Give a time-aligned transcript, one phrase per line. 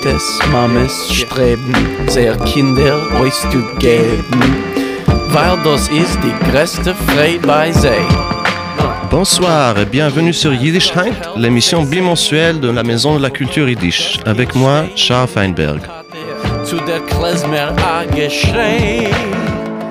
[0.00, 1.74] Tates, Mames streben,
[2.08, 4.24] sehr Kinder auszugeben,
[5.28, 7.40] weil das ist die größte bei.
[9.10, 14.18] Bonsoir et bienvenue sur Yiddish Heint, l'émission bimensuelle de la Maison de la Culture Yiddish.
[14.24, 15.80] Avec moi, Charles Feinberg.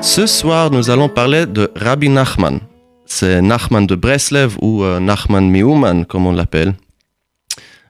[0.01, 2.59] Ce soir, nous allons parler de Rabbi Nachman.
[3.05, 6.73] C'est Nachman de Breslev ou euh, Nachman Miuman, comme on l'appelle.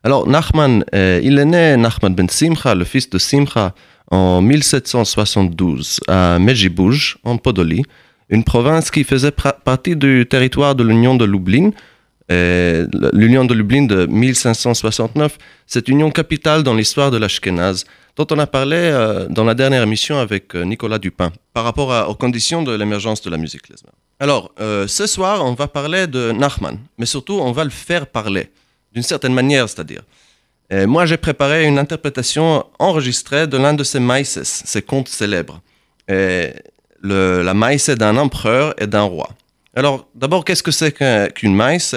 [0.03, 3.73] Alors, Nachman, euh, il est né Nachman ben Simcha, le fils de Simcha,
[4.09, 7.83] en 1772 à Mejibouj, en Podolie,
[8.29, 11.71] une province qui faisait partie du territoire de l'Union de Lublin.
[12.29, 12.83] Et
[13.13, 15.37] L'Union de Lublin de 1569,
[15.67, 17.83] cette union capitale dans l'histoire de l'Ashkénaze,
[18.15, 22.09] dont on a parlé euh, dans la dernière émission avec euh, Nicolas Dupin, par rapport
[22.09, 23.91] aux conditions de l'émergence de la musique klezmer.
[24.19, 28.07] Alors, euh, ce soir, on va parler de Nachman, mais surtout, on va le faire
[28.07, 28.49] parler,
[28.93, 30.01] d'une certaine manière, c'est-à-dire.
[30.69, 35.61] Et moi, j'ai préparé une interprétation enregistrée de l'un de ses maïses, ses contes célèbres.
[36.07, 36.53] Et
[37.01, 39.29] le- la maïse d'un empereur et d'un roi.
[39.75, 41.95] Alors, d'abord, qu'est-ce que c'est qu'un- qu'une maïse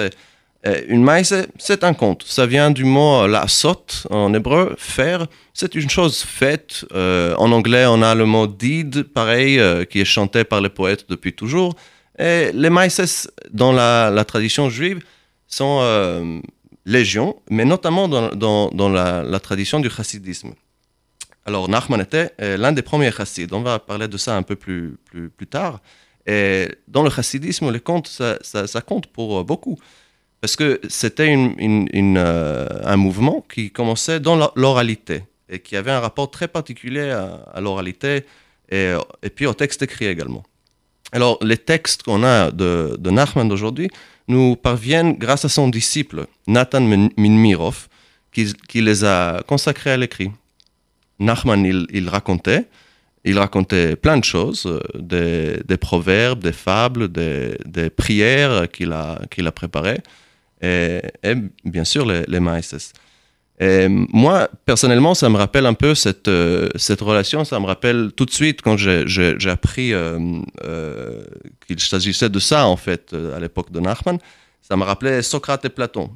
[0.67, 2.23] Euh, Une maïse, c'est un conte.
[2.25, 5.27] Ça vient du mot euh, la sot en hébreu, faire.
[5.53, 6.85] C'est une chose faite.
[6.91, 10.69] Euh, en anglais, on a le mot did, pareil, euh, qui est chanté par les
[10.69, 11.75] poètes depuis toujours.
[12.17, 15.01] Et les maïses, dans la, tradition juive,
[15.47, 16.39] sont euh,
[16.85, 20.53] légion, mais notamment dans, la, tradition du chassidisme.
[21.45, 23.53] Alors, Nachman était euh, l'un des premiers chassides.
[23.53, 25.79] On va parler de ça un peu plus, plus, tard.
[26.25, 29.77] Et dans le chassidisme, les contes, ça, compte pour euh, beaucoup.
[30.41, 36.29] Parce que c'était euh, un mouvement qui commençait dans l'oralité et qui avait un rapport
[36.29, 38.25] très particulier à, l'oralité
[38.69, 40.43] et, et puis au texte écrit également.
[41.11, 43.89] Alors, les textes qu'on a de, de Nachman d'aujourd'hui
[44.27, 47.87] nous parviennent grâce à son disciple, Nathan Min- Minmirov,
[48.31, 50.31] qui, les a consacrés à l'écrit.
[51.19, 52.65] Nachman, il, racontait,
[53.23, 60.01] il racontait plein de choses, euh, des, proverbes, des fables, des, prières qu'il a, préparées,
[60.61, 61.01] et,
[61.63, 62.39] bien sûr les, les.
[63.59, 68.11] Et moi, personnellement, ça me rappelle un peu cette, euh, cette relation, ça me rappelle
[68.15, 70.19] tout de suite quand j'ai appris euh,
[70.65, 71.23] euh,
[71.65, 74.17] qu'il s'agissait de ça, en fait, euh, à l'époque de Nachman.
[74.61, 76.09] Ça me rappelait Socrate et Platon.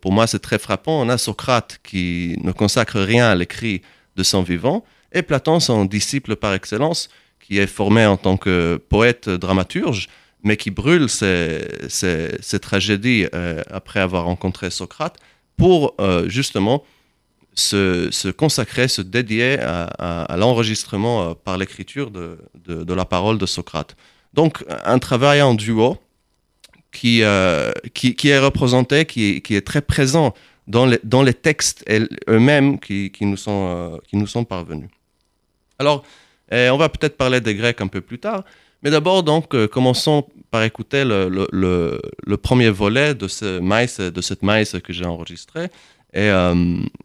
[0.00, 1.00] Pour moi, c'est très frappant.
[1.02, 3.82] On a Socrate qui ne consacre rien à l'écrit
[4.16, 4.82] de son vivant,
[5.12, 10.08] et Platon, son disciple par excellence, qui est formé en tant que poète dramaturge,
[10.42, 15.16] mais qui brûle ses, ses- ses tragédies euh, après avoir rencontré Socrate
[15.56, 16.84] pour euh, justement
[17.54, 22.38] se, consacrer, se dédier à, l'enregistrement euh, par l'écriture de,
[22.94, 23.96] la parole de Socrate.
[24.34, 25.96] Donc un travail en duo
[26.92, 27.72] qui, euh,
[28.24, 30.34] est représenté, qui, est- très présent
[30.66, 31.84] dans les, dans les textes
[32.28, 32.78] eux-mêmes
[33.22, 34.90] nous sont, qui nous sont parvenus.
[35.78, 36.04] Alors,
[36.50, 38.44] eh, on va peut-être parler des Grecs un peu plus tard,
[38.86, 44.44] mais d'abord, donc, euh, commençons par écouter le, premier volet de, ce maïs, de cette
[44.44, 45.64] maïs que j'ai enregistré,
[46.14, 46.54] et euh,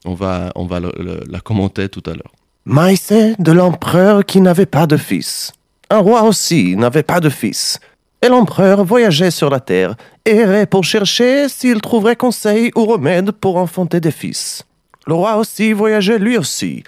[0.06, 2.32] on va, on va la commenter tout à l'heure.
[2.66, 5.54] Maïsé de l'empereur qui n'avait pas de fils.
[5.90, 7.80] Un roi aussi n'avait pas de fils.
[8.22, 13.58] Et l'empereur voyageait sur la terre, errait pour chercher s'il trouverait conseil ou remède pour
[13.58, 14.68] enfanter des fils.
[15.08, 16.84] Le roi aussi voyageait lui aussi,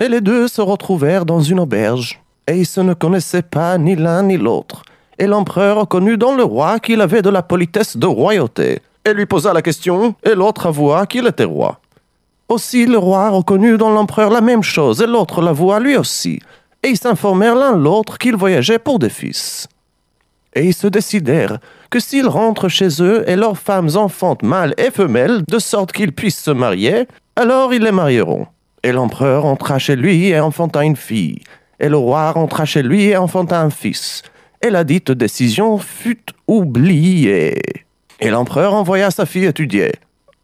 [0.00, 3.94] et les deux se retrouvèrent dans une auberge, et ils se ne connaissaient pas ni
[3.94, 4.82] l'un ni l'autre.
[5.18, 9.26] Et l'empereur reconnut dans le roi qu'il avait de la politesse de royauté, et lui
[9.26, 11.78] posa la question, et l'autre avoua qu'il était roi.
[12.48, 16.40] Aussi le roi reconnut dans l'empereur la même chose, et l'autre l'avoua lui aussi.
[16.82, 19.68] Et ils s'informèrent l'un l'autre qu'ils voyageaient pour des fils.
[20.54, 21.58] Et ils se décidèrent
[21.90, 26.12] que s'ils rentrent chez eux et leurs femmes enfantent mâles et femelles, de sorte qu'ils
[26.12, 27.06] puissent se marier,
[27.36, 28.46] alors ils les marieront.
[28.82, 31.40] Et l'empereur entra chez lui et enfanta une fille.
[31.80, 34.22] Et le roi rentra chez lui et enfanta un fils.
[34.60, 37.60] Et la dite décision fut oubliée.
[38.20, 39.92] Et l'empereur envoya sa fille étudier.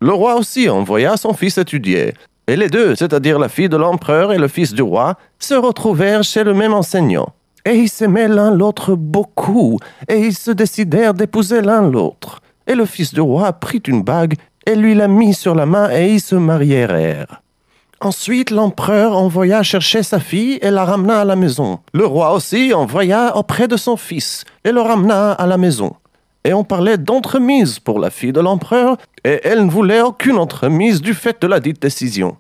[0.01, 2.15] Le roi aussi envoya son fils étudier.
[2.47, 6.23] Et les deux, c'est-à-dire la fille de l'empereur et le fils du roi, se retrouvèrent
[6.23, 7.31] chez le même enseignant.
[7.65, 12.43] Et ils s'aimaient l'un l'autre beaucoup, et ils se décidèrent d'épouser l'un l'autre.
[12.67, 14.35] Et le fils du roi prit une bague
[14.67, 17.43] et lui la mit sur la main, et ils se marièrent.
[18.05, 21.79] Ensuite, l'empereur envoya chercher sa fille et la ramena à la maison.
[21.95, 25.95] Le roi aussi envoya auprès de son fils et le ramena à la maison.
[26.45, 31.01] Et on parlait d'entremise pour la fille de l'empereur, et elle ne voulait aucune entremise
[31.01, 32.37] du fait de la dite décision.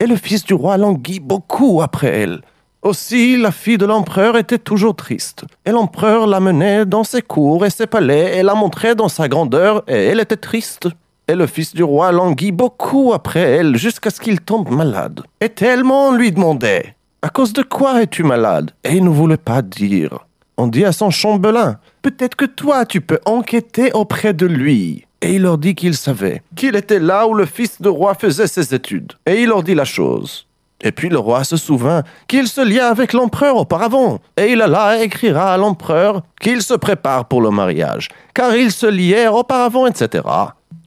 [0.00, 2.40] Et le fils du roi languit beaucoup après elle.
[2.82, 7.64] Aussi, la fille de l'empereur était toujours triste, et l'empereur la menait dans ses cours
[7.64, 10.88] et ses palais et la montrait dans sa grandeur, et elle était triste.
[11.26, 15.22] Et le fils du roi languit beaucoup après elle jusqu'à ce qu'il tombe malade.
[15.40, 18.72] Et tellement on lui demandait À cause de quoi es-tu malade?
[18.84, 20.26] Et il ne voulait pas dire.
[20.58, 25.06] On dit à son chambellan Peut-être que toi tu peux enquêter auprès de lui.
[25.22, 28.46] Et il leur dit qu'il savait, qu'il était là où le fils du roi faisait
[28.46, 29.14] ses études.
[29.24, 30.46] Et il leur dit la chose.
[30.82, 34.98] Et puis le roi se souvint qu'il se lia avec l'empereur auparavant, et il alla
[34.98, 39.86] et écrira à l'empereur qu'il se prépare pour le mariage, car ils se lièrent auparavant,
[39.86, 40.22] etc.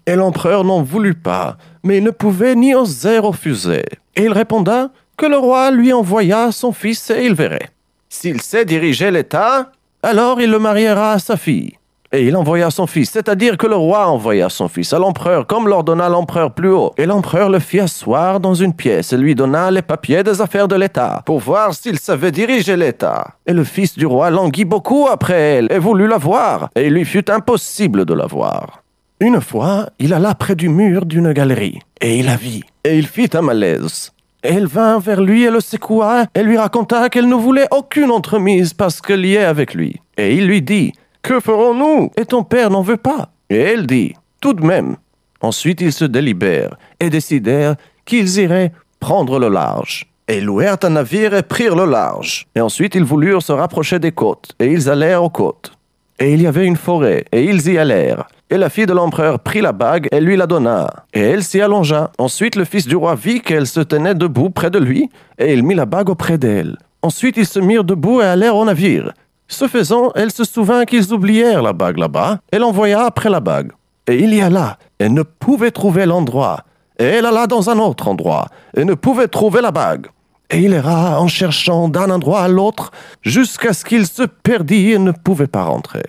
[0.08, 3.84] Et l'empereur n'en voulut pas, mais il ne pouvait ni oser refuser.
[4.16, 4.88] Et il répondit
[5.18, 7.70] que le roi lui envoya son fils et il verrait.
[8.08, 9.70] S'il sait diriger l'État,
[10.02, 11.74] alors il le mariera à sa fille.
[12.14, 15.68] Et il envoya son fils, c'est-à-dire que le roi envoya son fils à l'empereur, comme
[15.68, 16.94] l'ordonna l'empereur plus haut.
[16.98, 20.70] Et l'empereur le fit asseoir dans une pièce et lui donna les papiers des affaires
[20.70, 23.36] de l'État, pour voir s'il savait diriger l'État.
[23.46, 26.94] Et le fils du roi languit beaucoup après elle, et voulut la voir, et il
[26.94, 28.84] lui fut impossible de la voir.
[29.20, 33.08] Une fois, il alla près du mur d'une galerie, et il la vit, et il
[33.08, 34.12] fit un malaise.
[34.44, 38.12] Et elle vint vers lui et le secoua, et lui raconta qu'elle ne voulait aucune
[38.12, 40.00] entremise parce qu'elle y est avec lui.
[40.18, 40.94] Et il lui dit,
[41.24, 42.12] que ferons-nous?
[42.16, 43.30] Et ton père n'en veut pas.
[43.50, 44.98] Et elle dit, Tout de même.
[45.42, 47.76] Ensuite ils se délibèrent et décidèrent
[48.06, 50.06] qu'ils iraient prendre le large.
[50.28, 52.46] Et louèrent un navire et prirent le large.
[52.56, 55.72] Et ensuite ils voulurent se rapprocher des côtes, et ils allèrent aux côtes.
[56.20, 58.28] Et il y avait une forêt, et ils y allèrent.
[58.50, 60.90] Et la fille de l'empereur prit la bague et lui la donna.
[61.14, 62.12] Et elle s'y allongea.
[62.18, 65.64] Ensuite le fils du roi vit qu'elle se tenait debout près de lui, et il
[65.64, 66.78] mit la bague auprès d'elle.
[67.02, 69.12] Ensuite ils se mirent debout et allèrent au navire.
[69.50, 73.72] Ce faisant, elle se souvint qu'ils oublièrent la bague là-bas, et l'envoya après la bague.
[74.08, 76.64] Et il y alla, et ne pouvait trouver l'endroit.
[77.00, 80.08] Et elle alla dans un autre endroit, et ne pouvait trouver la bague.
[80.50, 82.92] Et il ira en cherchant d'un endroit à l'autre,
[83.22, 86.04] jusqu'à ce qu'il se perdit et ne pouvait pas rentrer.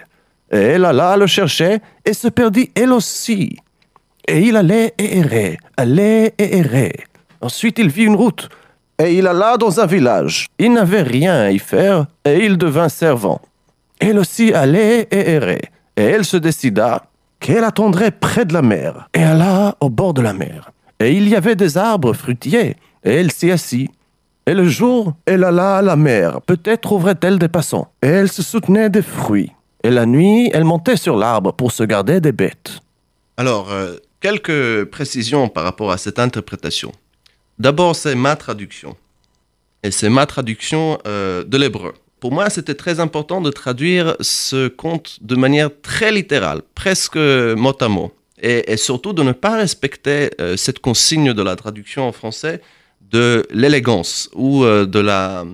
[0.51, 3.57] Et elle alla le chercher, et se perdit elle aussi.
[4.27, 6.97] Et il allait et errait, allait et errait.
[7.41, 8.49] Ensuite il vit une route,
[8.99, 10.47] et il alla dans un village.
[10.59, 13.41] Il n'avait rien à y faire, et il devint servant.
[14.01, 17.05] Elle aussi allait et errait, et elle se décida
[17.41, 20.73] qu'elle attendrait près de la mer, et alla au bord de la mer.
[21.01, 23.91] Et il y avait des arbres fruitiers, et elle s'y assit.
[24.47, 28.43] Et le jour, elle alla à la mer, peut-être trouverait-elle des passants, et elle se
[28.43, 29.53] soutenait des fruits.
[29.85, 32.81] Et la nuit, elle montait sur l'arbre pour se garder des bêtes.
[33.37, 36.93] Alors, euh, quelques précisions par rapport à cette interprétation.
[37.59, 38.97] D'abord, c'est ma traduction.
[39.85, 41.95] Et c'est ma traduction euh, de l'hébreu.
[42.19, 47.77] Pour moi, c'était très important de traduire ce conte de manière très littérale, presque mot
[47.81, 48.13] à mot.
[48.41, 52.61] Et, surtout de ne pas respecter euh, cette consigne de la traduction en français
[53.11, 55.45] de l'élégance ou de la,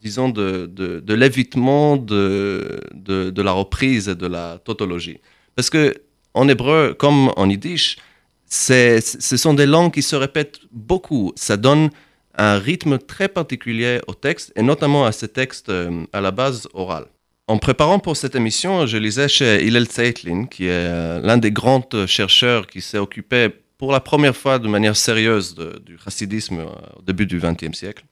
[0.00, 5.18] disons, de, de, l'évitement de, de, la reprise et de la tautologie.
[5.54, 5.94] Parce que
[6.34, 7.98] en hébreu, comme en yiddish,
[8.46, 11.32] ce sont des langues qui se répètent beaucoup.
[11.36, 11.90] Ça donne
[12.34, 16.68] un rythme très particulier au texte, et notamment à ces textes euh, à la base
[16.72, 17.06] orale.
[17.48, 21.50] En préparant pour cette émission, je lisais chez Hillel Zeitlin, qui est euh, l'un des
[21.50, 25.54] grands chercheurs qui s'est occupé pour la première fois de manière sérieuse
[25.84, 28.04] du chassidisme euh, au début du XXe siècle.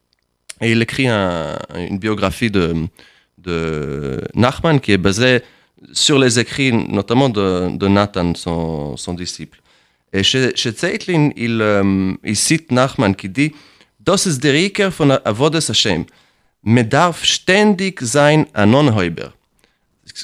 [0.61, 2.87] Et il écrit une biographie de,
[4.35, 5.41] Nachman qui est basée
[5.93, 9.59] sur les écrits notamment de, Nathan, son disciple.
[10.11, 13.53] Et chez, chez euh, il, cite Nachman qui dit
[13.99, 16.05] Das ist der von Avodas Hashem.
[17.23, 18.45] Ständig sein.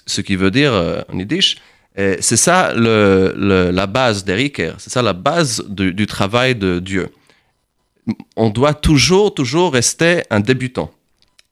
[0.08, 1.58] Ce qui veut dire euh, en yiddish,
[1.96, 7.10] c'est ça la base des Rieker, c'est ça la base du, travail de Dieu.
[8.35, 10.91] On doit toujours, toujours rester un débutant.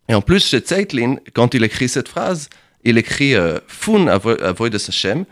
[0.09, 2.49] Et en plus, chez Zeitlin, quand il écrit cette phrase,
[2.83, 5.25] il écrit euh, Fun Avodas Hashem.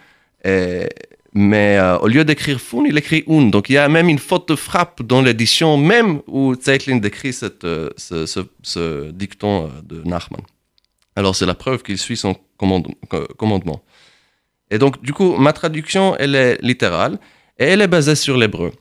[0.44, 0.88] Et,
[1.34, 3.44] mais euh, au lieu d'écrire fun, il écrit un.
[3.44, 7.38] Donc il y a même une faute de frappe dans l'édition, même où Zeitlin décrit
[7.64, 8.26] euh, ce,
[8.62, 10.42] ce, dicton euh, de Nachman.
[11.16, 13.84] Alors c'est la preuve qu'il suit son commandement.
[14.70, 17.18] Et donc du coup, ma traduction, elle est littérale
[17.58, 18.72] et elle est basée sur l'hébreu.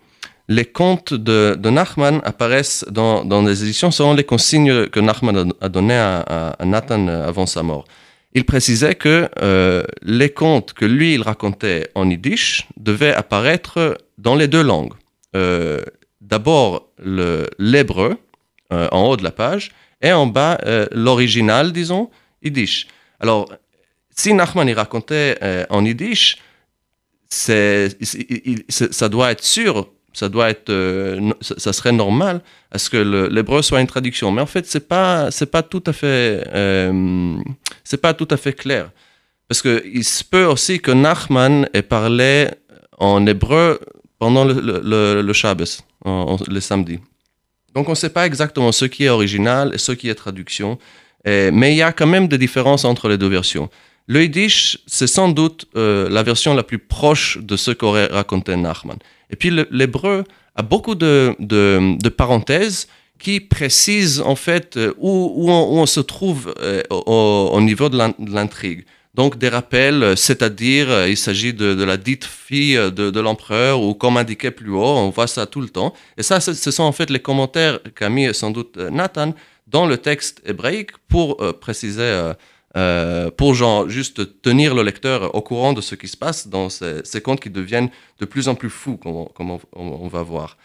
[0.51, 5.69] Les contes de, Nachman apparaissent dans, dans les éditions selon les consignes que Nachman a,
[5.69, 7.85] données à, Nathan avant sa mort
[8.33, 14.37] il précisait que euh, les contes que lui, il racontait en yiddish devaient apparaître dans
[14.37, 14.93] les deux langues.
[15.35, 15.81] Euh,
[16.21, 18.19] d'abord l'hébreu,
[18.73, 20.59] euh, en haut de la page, et en bas
[20.93, 22.09] l'original, disons,
[22.43, 22.87] yiddish.
[23.19, 23.53] Alors,
[24.17, 26.39] si Nachman y racontait en yiddish,
[27.29, 32.41] ça doit être sûr ça doit être, euh, ça serait normal
[32.71, 34.31] à ce que l'hébreu soit une traduction.
[34.33, 37.37] Mais en fait, c'est pas, c'est pas tout à fait, euh,
[37.85, 38.91] c'est pas tout à fait clair,
[39.49, 42.49] parce que il se peut aussi que Nachman ait parlé
[42.99, 43.81] en hébreu
[44.19, 46.99] pendant le, le, le, Shabbos, le samedi.
[47.75, 50.79] Donc on ne sait pas exactement ce qui est original et ce qui est traduction,
[51.25, 53.71] mais il y a quand même des différences entre les deux versions.
[54.13, 58.57] Le Yiddish, c'est sans doute euh, la version la plus proche de ce qu'aurait raconté
[58.57, 58.99] Nachman.
[59.31, 60.25] Et puis l'hébreu
[60.57, 62.89] a beaucoup de, de- parenthèses
[63.21, 67.97] qui précisent en fait euh, où, où on, se trouve euh, au, au niveau de
[67.99, 68.85] l'in- de l'intrigue.
[69.15, 74.51] Donc des rappels, c'est-à-dire il s'agit de, la dite fille de, l'empereur ou comme indiqué
[74.51, 75.95] plus haut, on voit ça tout le temps.
[76.17, 79.35] Et ça, ce sont en fait les commentaires qu'a mis sans doute Nathan
[79.69, 82.33] dans le texte hébraïque pour préciser,
[82.77, 86.69] euh, pour genre juste tenir le lecteur au courant de ce qui se passe dans
[86.69, 90.23] ces, ces contes qui deviennent de plus en plus fous, comme on, comme on- va
[90.23, 90.57] voir.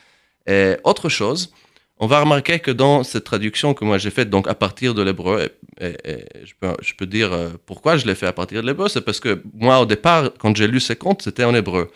[0.47, 1.51] Et autre chose,
[1.97, 5.01] on va remarquer que dans cette traduction que moi j'ai faite donc à partir de
[5.01, 5.49] l'hébreu,
[5.81, 5.95] et,
[6.43, 9.01] je, peux, je peux dire euh, pourquoi je l'ai fait à partir de l'hébreu, c'est
[9.01, 11.89] parce que moi au départ, quand j'ai lu ces contes, c'était en hébreu.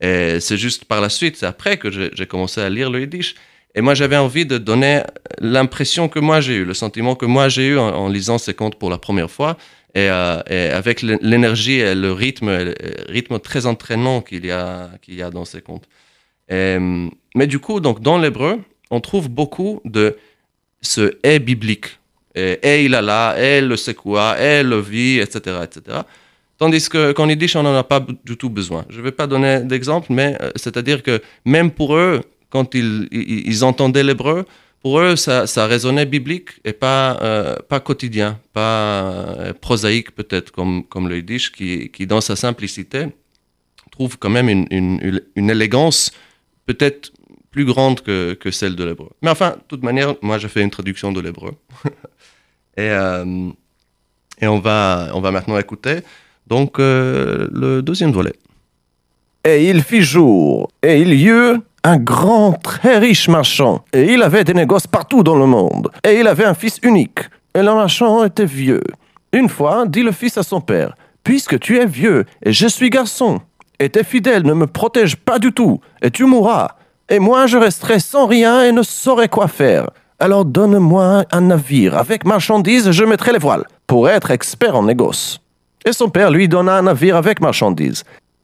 [0.00, 3.34] Et c'est juste par la suite, c'est après que j'ai commencé à lire le yiddish.
[3.76, 5.02] Et moi j'avais envie de donner
[5.38, 8.76] l'impression que moi j'ai eu, le sentiment que moi j'ai eu en, lisant ces contes
[8.76, 9.56] pour la première fois.
[9.94, 10.40] Et, euh,
[10.76, 12.74] avec l'é- l'énergie et le rythme, le
[13.08, 15.86] rythme très entraînant qu'il y, a- qu'il y a dans ces contes.
[16.50, 20.16] Hum, mais du coup, donc dans l'hébreu, on trouve beaucoup de
[20.82, 21.98] ce est biblique.
[22.34, 23.96] Et, il a là, et le c'est
[24.38, 26.00] et le vit, etc., etc.
[26.58, 28.84] Tandis que qu'en yiddish, on n'en a pas du tout besoin.
[28.90, 32.20] Je ne vais pas donner d'exemple, mais euh, c'est-à-dire que même pour eux,
[32.56, 34.46] quand ils, entendaient l'hébreu,
[34.80, 40.84] pour eux, ça, résonnait biblique et pas, euh, pas quotidien, pas euh, prosaïque peut-être, comme,
[40.84, 43.08] comme le yiddish, qui, qui dans sa simplicité
[43.90, 46.12] trouve quand même une, une, élégance
[46.64, 47.12] peut-être
[47.50, 49.10] plus grande que, que celle de l'hébreu.
[49.20, 51.52] Mais enfin, de toute manière, moi, j'ai fait une traduction de l'hébreu.
[52.76, 53.50] et, euh,
[54.40, 55.98] et on va, on va maintenant écouter
[56.46, 58.36] donc le deuxième volet.
[59.44, 64.22] Et il fit jour, et il y eut un grand, très riche marchand, et il
[64.24, 67.20] avait des négoces partout dans le monde, et il avait un fils unique,
[67.54, 68.82] et le marchand était vieux.
[69.32, 72.90] Une fois, dit le fils à son père, Puisque tu es vieux, et je suis
[72.90, 73.40] garçon,
[73.78, 76.70] et tes fidèles ne me protègent pas du tout, et tu mourras,
[77.08, 79.88] et moi je resterai sans rien et ne saurais quoi faire.
[80.18, 85.40] Alors donne-moi un navire, avec marchandises je mettrai les voiles, pour être expert en négoce.
[85.84, 88.02] Et son père lui donna un navire avec marchandises.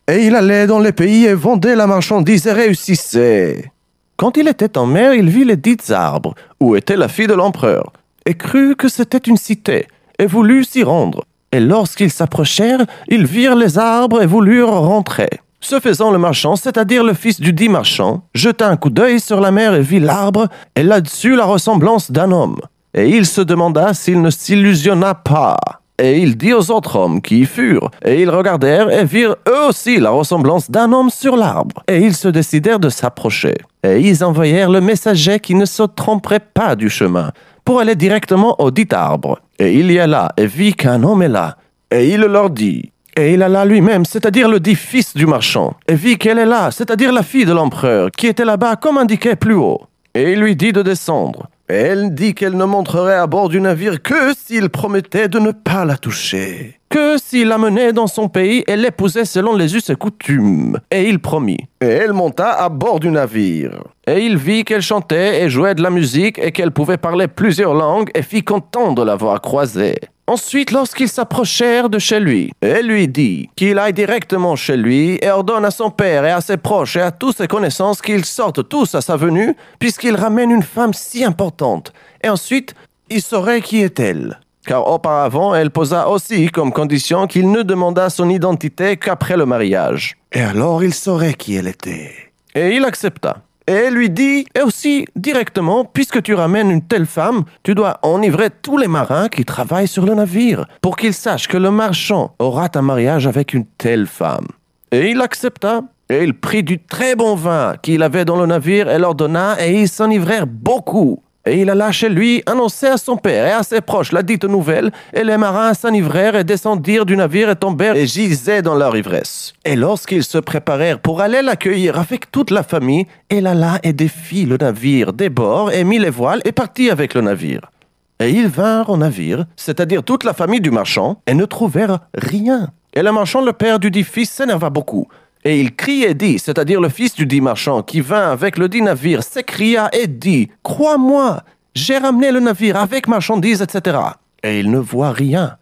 [0.08, 3.70] Et il allait dans les pays et vendait la marchandise et réussissait.
[4.16, 7.34] Quand il était en mer, il vit les dits arbres, où était la fille de
[7.34, 7.92] l'empereur,
[8.26, 9.86] et crut que c'était une cité,
[10.18, 11.24] et voulut s'y rendre.
[11.52, 15.28] Et lorsqu'ils s'approchèrent, ils virent les arbres et voulurent rentrer.
[15.60, 19.40] Ce faisant, le marchand, c'est-à-dire le fils du dit marchand, jeta un coup d'œil sur
[19.40, 22.58] la mer et vit l'arbre, et là-dessus la ressemblance d'un homme.
[22.94, 25.81] Et il se demanda s'il ne s'illusionna pas.
[25.98, 29.68] Et il dit aux autres hommes qui y furent, et ils regardèrent et virent eux
[29.68, 31.82] aussi la ressemblance d'un homme sur l'arbre.
[31.86, 33.54] Et ils se décidèrent de s'approcher.
[33.84, 37.30] Et ils envoyèrent le messager qui ne se tromperait pas du chemin,
[37.64, 39.38] pour aller directement au dit arbre.
[39.58, 41.56] Et il y alla et vit qu'un homme est là.
[41.90, 45.94] Et il leur dit, et il alla lui-même, c'est-à-dire le dit fils du marchand, et
[45.94, 49.54] vit qu'elle est là, c'est-à-dire la fille de l'empereur, qui était là-bas comme indiqué plus
[49.54, 49.82] haut.
[50.14, 51.48] Et il lui dit de descendre.
[51.68, 55.84] Elle dit qu'elle ne monterait à bord du navire que s'il promettait de ne pas
[55.84, 56.80] la toucher.
[56.90, 60.78] Que s'il l'amenait dans son pays et l'épousait selon les us et coutumes.
[60.90, 61.68] Et il promit.
[61.80, 63.84] Et elle monta à bord du navire.
[64.06, 67.74] Et il vit qu'elle chantait et jouait de la musique et qu'elle pouvait parler plusieurs
[67.74, 69.94] langues et fit content de l'avoir croisée.
[70.28, 75.30] Ensuite, lorsqu'ils s'approchèrent de chez lui, elle lui dit qu'il aille directement chez lui et
[75.30, 78.68] ordonne à son père et à ses proches et à tous ses connaissances qu'ils sortent
[78.68, 81.92] tous à sa venue, puisqu'il ramène une femme si importante.
[82.22, 82.74] Et ensuite,
[83.10, 84.38] il saurait qui est elle.
[84.64, 90.16] Car auparavant, elle posa aussi comme condition qu'il ne demandât son identité qu'après le mariage.
[90.30, 92.12] Et alors il saurait qui elle était.
[92.54, 93.38] Et il accepta.
[93.66, 97.98] Et elle lui dit, et aussi directement, puisque tu ramènes une telle femme, tu dois
[98.02, 102.34] enivrer tous les marins qui travaillent sur le navire, pour qu'ils sachent que le marchand
[102.38, 104.46] aura un mariage avec une telle femme.
[104.90, 105.82] Et il accepta.
[106.10, 109.56] Et il prit du très bon vin qu'il avait dans le navire et leur donna,
[109.64, 111.22] et ils s'enivrèrent beaucoup.
[111.44, 114.44] Et il alla chez lui annoncer à son père et à ses proches la dite
[114.44, 118.96] nouvelle, et les marins s'enivrèrent et descendirent du navire et tombèrent et gisaient dans leur
[118.96, 119.52] ivresse.
[119.64, 124.46] Et lorsqu'ils se préparèrent pour aller l'accueillir avec toute la famille, elle alla et défit
[124.46, 127.72] le navire des bords et mit les voiles et partit avec le navire.
[128.20, 132.70] Et ils vinrent au navire, c'est-à-dire toute la famille du marchand, et ne trouvèrent rien.
[132.94, 135.08] Et le marchand, le père du dit fils, s'énerva beaucoup.
[135.44, 138.68] Et il crie et dit, c'est-à-dire le fils du dit marchand qui vint avec le
[138.68, 141.42] dit navire, s'écria et dit, Crois-moi,
[141.74, 143.98] j'ai ramené le navire avec marchandises, etc.
[144.42, 145.56] Et il ne voit rien.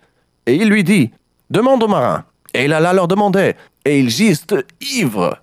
[0.47, 1.11] Et il lui dit,
[1.49, 2.25] Demande aux marins.
[2.53, 4.47] Et il alla leur demander, et ils gisent
[4.81, 5.39] ivres.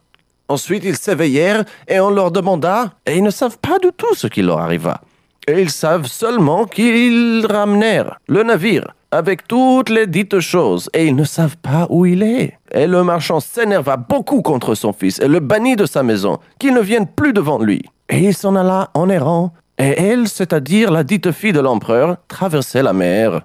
[0.49, 4.27] Ensuite, ils s'éveillèrent et on leur demanda, et ils ne savent pas du tout ce
[4.27, 5.01] qui leur arriva.
[5.47, 11.15] Et ils savent seulement qu'ils ramenèrent le navire avec toutes les dites choses, et ils
[11.15, 12.57] ne savent pas où il est.
[12.71, 16.73] Et le marchand s'énerva beaucoup contre son fils et le bannit de sa maison, qu'il
[16.73, 17.81] ne vienne plus devant lui.
[18.09, 22.83] Et il s'en alla en errant, et elle, c'est-à-dire la dite fille de l'empereur, traversait
[22.83, 23.41] la mer.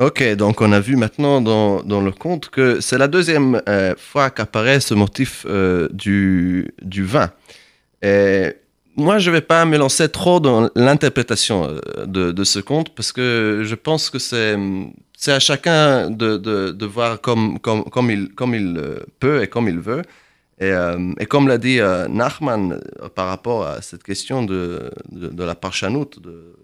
[0.00, 3.94] Ok, donc on a vu maintenant dans, dans le conte que c'est la deuxième euh,
[3.96, 7.30] fois qu'apparaît ce motif euh, du, du vin.
[8.02, 8.54] Et
[8.98, 13.12] moi, je ne vais pas me lancer trop dans l'interprétation euh, de, ce conte parce
[13.12, 14.56] que je pense que c'est,
[15.28, 17.58] à chacun de, voir comme,
[18.10, 18.28] il,
[18.76, 20.02] euh, peut et comme il veut.
[20.60, 21.78] Et, euh, comme l'a dit
[22.08, 22.80] Nachman
[23.14, 26.56] par rapport à cette question de, de, la parchanout, de,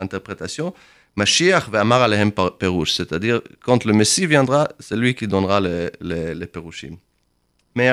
[0.00, 0.72] l'interprétation,
[1.14, 6.46] Mashiach ve'amar alehem perush, c'est-à-dire quand le Messie viendra, c'est lui qui donnera les, les,
[6.46, 6.96] perushim.
[7.74, 7.88] Mais,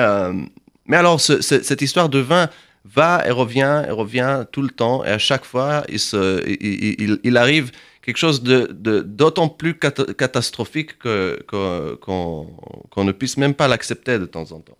[0.90, 2.48] alors, ce, ce, cette histoire de vin,
[2.84, 7.70] va et revient et revient tout le temps et à chaque fois il, arrive
[8.02, 11.98] quelque chose d'autant plus cat catastrophique qu'on que,
[12.90, 14.78] qu ne puisse même pas l'accepter de temps en temps.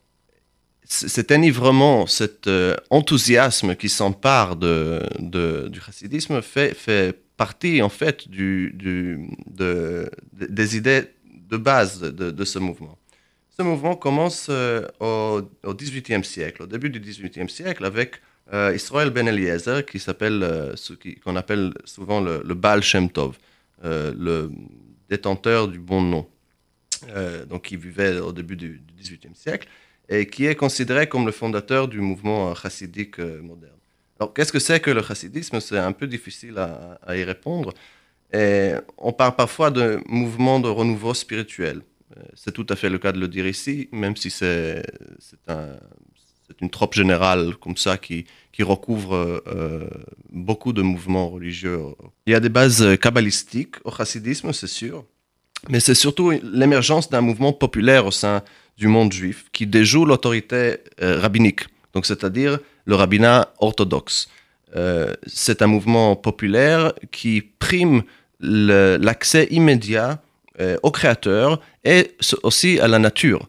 [0.85, 6.77] Cet enivrement, cet euh, enthousiasme qui s'empare du chassidisme fait,
[7.37, 9.17] partie en fait des
[10.77, 11.05] idées
[11.49, 12.99] de base de ce mouvement
[13.61, 18.23] ce mouvement commence euh, au, au, XVIIIe siècle, au début du XVIIIe siècle, avec
[18.55, 20.75] euh, Israël Ben Eliezer, qui s'appelle, euh,
[21.23, 23.37] qu'on appelle souvent le, le Baal Shem Tov,
[23.83, 24.51] le
[25.11, 26.27] détenteur du bon nom,
[27.51, 29.69] donc qui vivait au début du, du, XVIIIe siècle,
[30.09, 33.81] et qui est considéré comme le fondateur du mouvement chassidique moderne.
[34.19, 35.61] Alors, qu'est-ce que c'est que le chassidisme?
[35.61, 37.75] C'est un peu difficile à, y répondre.
[39.09, 41.83] On parle parfois de mouvement de renouveau spirituel.
[42.35, 44.83] C'est tout à fait le cas de le dire ici, même si c'est
[45.47, 45.77] un,
[46.61, 48.27] une trope générale comme ça qui,
[48.61, 49.89] recouvre euh,
[50.31, 51.81] beaucoup de mouvements religieux.
[52.27, 55.07] Il y a des bases kabbalistiques au chassidisme, c'est sûr,
[55.71, 58.43] mais c'est surtout l'émergence d'un mouvement populaire au sein
[58.77, 61.63] du monde juif qui déjoue l'autorité euh, rabbinique,
[61.95, 64.29] donc c'est-à-dire le rabbinat orthodoxe.
[64.77, 68.03] Euh, c'est un mouvement populaire qui prime
[68.41, 70.21] l'accès immédiat
[70.59, 73.49] euh, au créateur et aussi à la nature.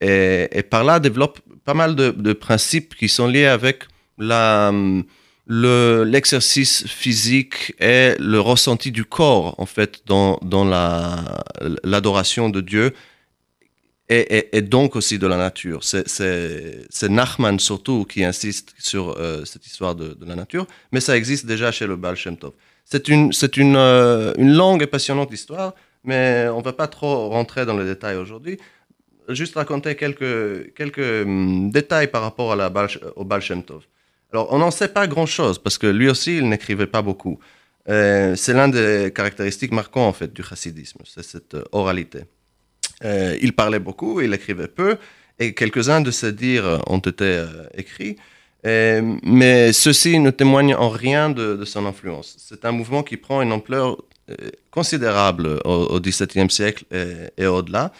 [0.00, 3.84] Et, par là développe pas mal de, principes qui sont liés avec
[4.18, 10.64] l'exercice le, physique et le ressenti du corps, en fait, dans, dans
[11.84, 12.92] l'adoration la, de Dieu
[14.10, 15.80] et, donc aussi de la nature.
[15.82, 21.46] C'est Nachman surtout qui insiste sur euh, cette histoire de, la nature, mais ça existe
[21.46, 22.52] déjà chez le Baal Shem Tov.
[22.84, 23.32] C'est une,
[23.76, 27.84] euh, une longue et passionnante histoire mais on ne va pas trop rentrer dans les
[27.84, 28.58] détails aujourd'hui.
[29.28, 30.22] Juste raconter quelques,
[31.24, 32.56] hum, détails par rapport
[33.16, 33.82] au Baal Shem Tov.
[34.32, 37.38] Alors, on n'en sait pas grand-chose, parce que lui aussi, il n'écrivait pas beaucoup.
[37.88, 42.20] Euh, c'est l'un des caractéristiques marquantes, en fait, du chassidisme, c'est cette oralité.
[43.04, 44.98] Euh, il parlait beaucoup, il écrivait peu,
[45.38, 48.16] et quelques-uns de ses dires ont été euh, écrits,
[48.66, 52.36] euh, mais ceci ne témoigne en rien de, son influence.
[52.38, 53.96] C'est un mouvement qui prend une ampleur euh,
[54.70, 56.84] considérable au, XVIIe siècle
[57.36, 57.92] et, au-delà.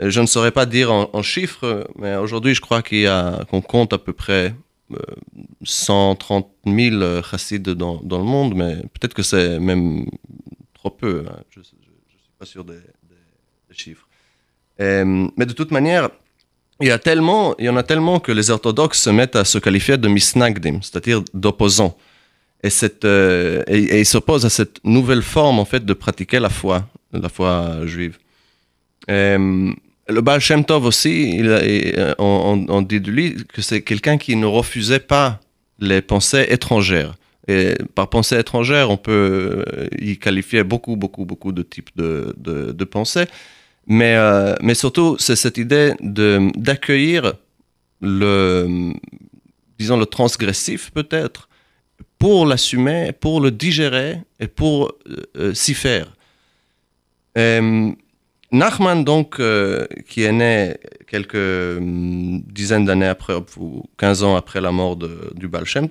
[0.00, 3.98] Euh, je ne saurais pas dire en, chiffres, mais aujourd'hui, je crois qu'on compte à
[3.98, 4.54] peu près
[5.64, 10.06] 130 000 chassides dans, le monde, mais peut-être que c'est même
[10.74, 11.24] trop peu.
[11.28, 11.38] Hein.
[11.50, 11.76] Je ne suis
[12.38, 12.80] pas sûr des,
[13.70, 14.06] chiffres.
[14.78, 16.10] Mais de toute manière,
[16.80, 19.96] il y, il y en a tellement que les orthodoxes se mettent à se qualifier
[19.98, 21.96] de misnagdim, c'est-à-dire d'opposants
[22.62, 26.50] et, cette, euh, et, il s'oppose à cette nouvelle forme en fait de pratiquer la
[26.50, 28.18] foi, la foi juive.
[29.10, 29.72] Euh,
[30.08, 34.46] le Baal Shem Tov aussi, il, on, dit de lui que c'est quelqu'un qui ne
[34.46, 35.40] refusait pas
[35.78, 37.14] les pensées étrangères.
[37.48, 42.34] Et par pensée étrangère, on peut euh, y qualifier beaucoup, beaucoup, beaucoup de types de,
[42.36, 43.26] de, pensées.
[43.86, 47.34] Mais, euh, mais surtout, c'est cette idée d'accueillir
[48.00, 48.92] le,
[49.78, 51.48] disons, le transgressif peut-être,
[52.22, 56.06] pour l'assumer, pour le digérer et pour euh, euh s'y faire.
[57.36, 57.90] Euh,
[58.52, 59.40] Nachman, donc,
[60.08, 60.76] qui est né
[61.08, 65.88] quelques hum, dizaines d'années après, ou 15 ans après la mort de, du Baal Shem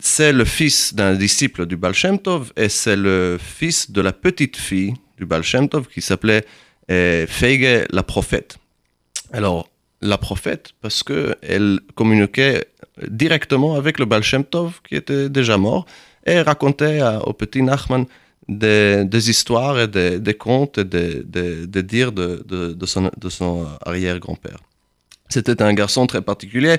[0.00, 2.18] c'est le fils d'un disciple du Baal Shem
[2.56, 6.44] et c'est le fils de la petite fille du Baal Shem qui s'appelait
[6.88, 8.58] Feige la prophète.
[9.32, 9.68] Alors,
[10.00, 12.66] la prophète, parce qu'elle communiquait
[13.08, 15.86] directement avec le Baal Tov, qui était déjà mort,
[16.24, 18.06] et racontait au petit Nachman
[18.48, 24.58] des, histoires et des, contes et des, dires de, de, son, de son arrière-grand-père.
[25.28, 26.76] C'était un garçon très particulier.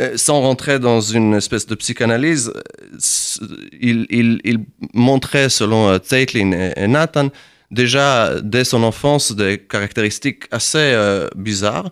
[0.00, 3.46] Euh, sans rentrer dans une espèce de psychanalyse, euh,
[3.78, 4.60] il, il, il
[4.94, 7.28] montrait, selon euh, Zeitlin et, Nathan,
[7.70, 11.90] déjà dès son enfance des caractéristiques assez euh, bizarres,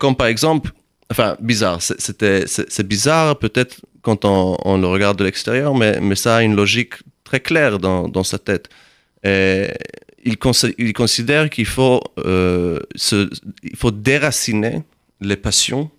[0.00, 0.72] comme par exemple,
[1.10, 6.36] enfin bizarre, c'était c'est bizarre peut-être quand on, le regarde de l'extérieur, mais, mais ça
[6.36, 6.94] a une logique
[7.24, 8.68] très claire dans, dans sa tête.
[9.24, 12.78] Il, considère qu'il faut, euh,
[13.62, 14.82] il faut déraciner
[15.20, 15.90] les passions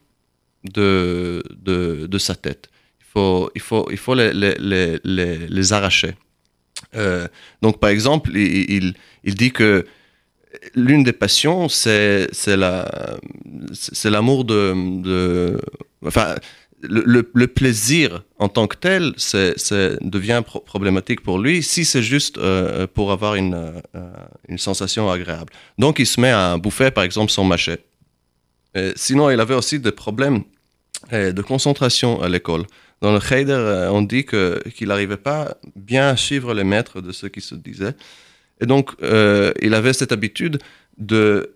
[0.64, 2.70] de, de, de, sa tête.
[3.00, 6.16] Il faut, il faut, il faut les, les, les, les arracher.
[6.96, 7.28] Euh,
[7.62, 8.94] donc, par exemple, il, il,
[9.24, 9.86] il dit que
[10.76, 15.62] l'une des passions, c'est l'amour la, de, de,
[16.06, 16.36] Enfin,
[16.82, 19.56] le, le, plaisir en tant que tel c'est
[20.02, 23.54] devient pro problématique pour lui si c'est juste euh, pour avoir une,
[23.96, 24.12] euh,
[24.48, 25.54] une sensation agréable.
[25.78, 27.80] Donc, il se met à bouffer, par exemple, son machet.
[28.74, 30.44] Et sinon, il avait aussi des problèmes
[31.14, 32.66] euh, de concentration à l'école.
[33.02, 37.26] Dans le Heider, on dit qu'il n'arrivait pas bien à suivre les maîtres de ce
[37.28, 37.96] qui se disait.
[38.62, 40.60] Et donc, euh, il avait cette habitude
[40.98, 41.52] de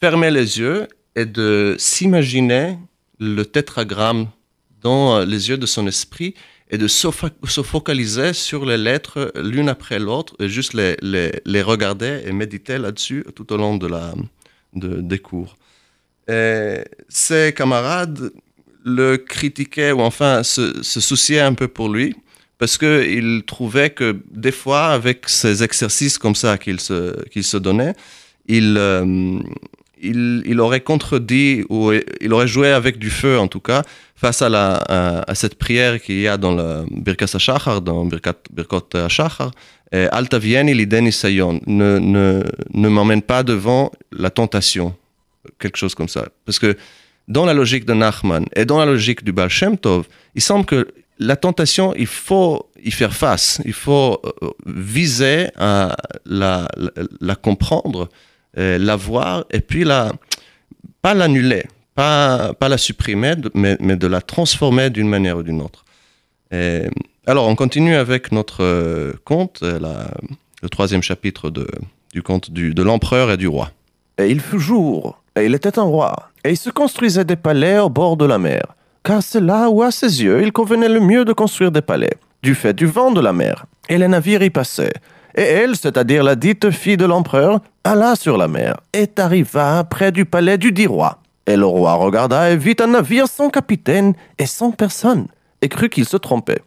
[0.00, 2.78] fermer les yeux et de s'imaginer
[3.18, 4.28] le tétragramme
[4.80, 6.34] dans les yeux de son esprit
[6.70, 12.22] et de se focaliser sur les lettres l'une après l'autre et juste les, les, regarder
[12.24, 14.14] et méditer là-dessus tout au long de la,
[14.74, 15.56] de, des cours.
[16.28, 18.30] Et ses camarades
[18.84, 22.14] le critiquaient ou enfin se souciaient un peu pour lui
[22.60, 27.94] parce qu'il trouvait que des fois, avec ces exercices comme ça qu'il se, se donnait,
[28.46, 29.38] il, euh,
[30.02, 33.82] il, aurait contredit ou il aurait joué avec du feu en tout cas
[34.14, 34.74] face à, la,
[35.26, 39.52] à, cette prière qu'il y a dans le Birkas HaShachar, dans Birkat, Birkot HaShachar,
[39.90, 42.42] Alta vieni lideni sayon, ne, ne,
[42.74, 44.94] ne m'emmène pas devant la tentation,
[45.58, 46.28] quelque chose comme ça.
[46.44, 46.76] Parce que
[47.26, 50.66] dans la logique de Nachman et dans la logique du Baal Shem Tov, il semble
[50.66, 50.88] que
[51.20, 54.20] la tentation, il faut y faire face, il faut
[54.66, 56.66] viser à la,
[57.20, 58.08] la, comprendre,
[58.56, 60.12] euh, la voir et puis la,
[61.02, 65.84] pas l'annuler, pas, la supprimer, mais, de la transformer d'une manière ou d'une autre.
[67.26, 71.52] Alors, on continue avec notre euh, conte, le troisième chapitre
[72.12, 73.70] du conte de l'empereur et du roi.
[74.16, 77.78] Et il fut jour, et il était un roi, et il se construisait des palais
[77.78, 78.62] au bord de la mer
[79.02, 82.16] car c'est là où, à ses yeux, il convenait le mieux de construire des palais,
[82.42, 83.66] du fait du vent de la mer.
[83.88, 84.92] Et les navires y passaient.
[85.34, 90.12] Et elle, c'est-à-dire la dite fille de l'empereur, alla sur la mer et arriva près
[90.12, 91.18] du palais du dit roi.
[91.46, 95.26] Et le roi regarda et vit un navire sans capitaine et sans personne,
[95.62, 96.62] et crut qu'il se trompait.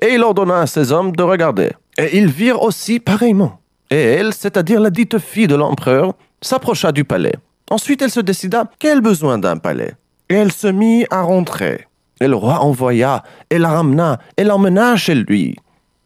[0.00, 1.70] Et il ordonna à ses hommes de regarder.
[1.96, 3.60] Et ils virent aussi pareillement.
[3.90, 7.34] Et elle, c'est-à-dire la dite fille de l'empereur, s'approcha du palais.
[7.70, 9.94] Ensuite, elle se décida quel besoin d'un palais?
[10.32, 11.86] Et elle se mit à rentrer.
[12.20, 15.56] Et le roi envoya, et la ramena, et l'emmena chez lui.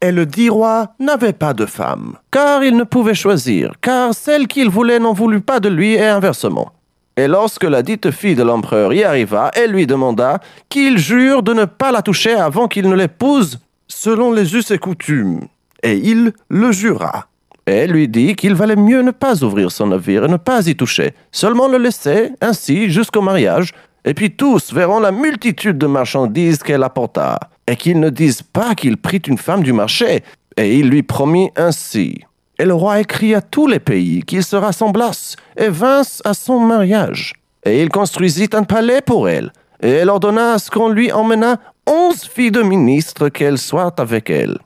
[0.01, 4.47] Et le dit roi n'avait pas de femme, car il ne pouvait choisir, car celle
[4.47, 6.71] qu'il voulait n'en voulut pas de lui, et inversement.
[7.15, 11.53] Et lorsque la dite fille de l'empereur y arriva, elle lui demanda qu'il jure de
[11.53, 15.47] ne pas la toucher avant qu'il ne l'épouse, selon les us et coutumes.
[15.81, 17.27] Et il le jura.
[17.65, 20.75] Et lui dit qu'il valait mieux ne pas ouvrir son navire et ne pas y
[20.75, 23.73] toucher, seulement le laisser ainsi jusqu'au mariage,
[24.05, 28.75] et puis tous verront la multitude de marchandises qu'elle apporta, et qu'ils ne disent pas
[28.75, 30.23] qu'il prit une femme du marché.
[30.55, 32.21] Et il lui promit ainsi.
[32.57, 36.59] Et le roi écrit à tous les pays qu'ils se rassemblassent et vinssent à son
[36.59, 37.33] mariage.
[37.63, 41.59] Et il construisit un palais pour elle, et elle ordonna à ce qu'on lui emmena
[41.85, 44.57] onze filles de ministres qu'elles soient avec elle.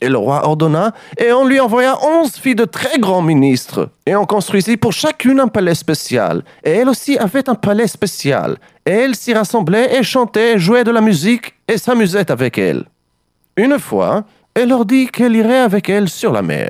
[0.00, 4.16] Et le roi ordonna, et on lui envoya onze filles de très grands ministres, et
[4.16, 6.42] on construisit pour chacune un palais spécial.
[6.64, 8.56] Et elle aussi avait un palais spécial.
[8.86, 12.84] Et elle s'y rassemblait et chantait, et jouait de la musique, et s'amusait avec elle.
[13.56, 16.68] Une fois, elle leur dit qu'elle irait avec elle sur la mer.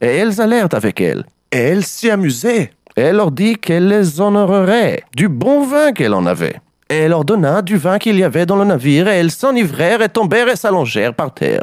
[0.00, 1.24] Et elles allèrent avec elle.
[1.50, 2.70] Et elle s'y amusait.
[2.96, 6.60] Et elle leur dit qu'elle les honorerait du bon vin qu'elle en avait.
[6.88, 10.02] Et elle leur donna du vin qu'il y avait dans le navire, et elles s'enivrèrent
[10.02, 11.62] et tombèrent et s'allongèrent par terre.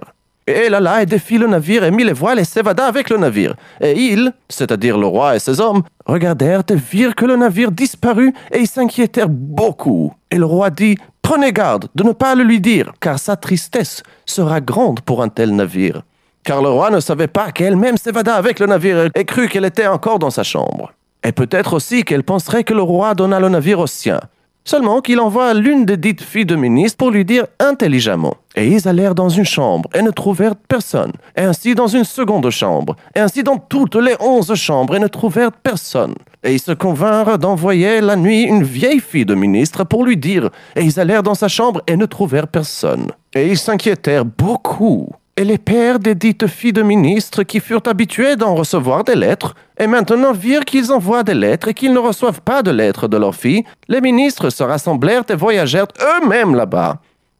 [0.49, 3.17] Et elle alla et défit le navire et mit les voiles et s'évada avec le
[3.17, 3.53] navire.
[3.81, 8.33] Et ils, c'est-à-dire le roi et ses hommes, regardèrent et virent que le navire disparut
[8.51, 10.11] et ils s'inquiétèrent beaucoup.
[10.31, 14.01] Et le roi dit, prenez garde de ne pas le lui dire, car sa tristesse
[14.25, 16.01] sera grande pour un tel navire.
[16.43, 19.85] Car le roi ne savait pas qu'elle-même s'évada avec le navire et crut qu'elle était
[19.85, 20.93] encore dans sa chambre.
[21.23, 24.19] Et peut-être aussi qu'elle penserait que le roi donna le navire au sien.
[24.69, 28.35] Seulement qu'il envoie l'une des dites filles de ministre pour lui dire intelligemment.
[28.55, 31.11] Et ils allèrent dans une chambre et ne trouvèrent personne.
[31.35, 32.95] Et ainsi dans une seconde chambre.
[33.15, 36.13] Et ainsi dans toutes les onze chambres et ne trouvèrent personne.
[36.43, 40.51] Et ils se convinrent d'envoyer la nuit une vieille fille de ministre pour lui dire.
[40.75, 43.07] Et ils allèrent dans sa chambre et ne trouvèrent personne.
[43.33, 45.09] Et ils s'inquiétèrent beaucoup.
[45.39, 49.55] Et les pères des dites filles de ministres qui furent habitués d'en recevoir des lettres,
[49.79, 53.15] et maintenant virent qu'ils envoient des lettres et qu'ils ne reçoivent pas de lettres de
[53.15, 56.97] leurs filles, les ministres se rassemblèrent et voyagèrent eux-mêmes là-bas,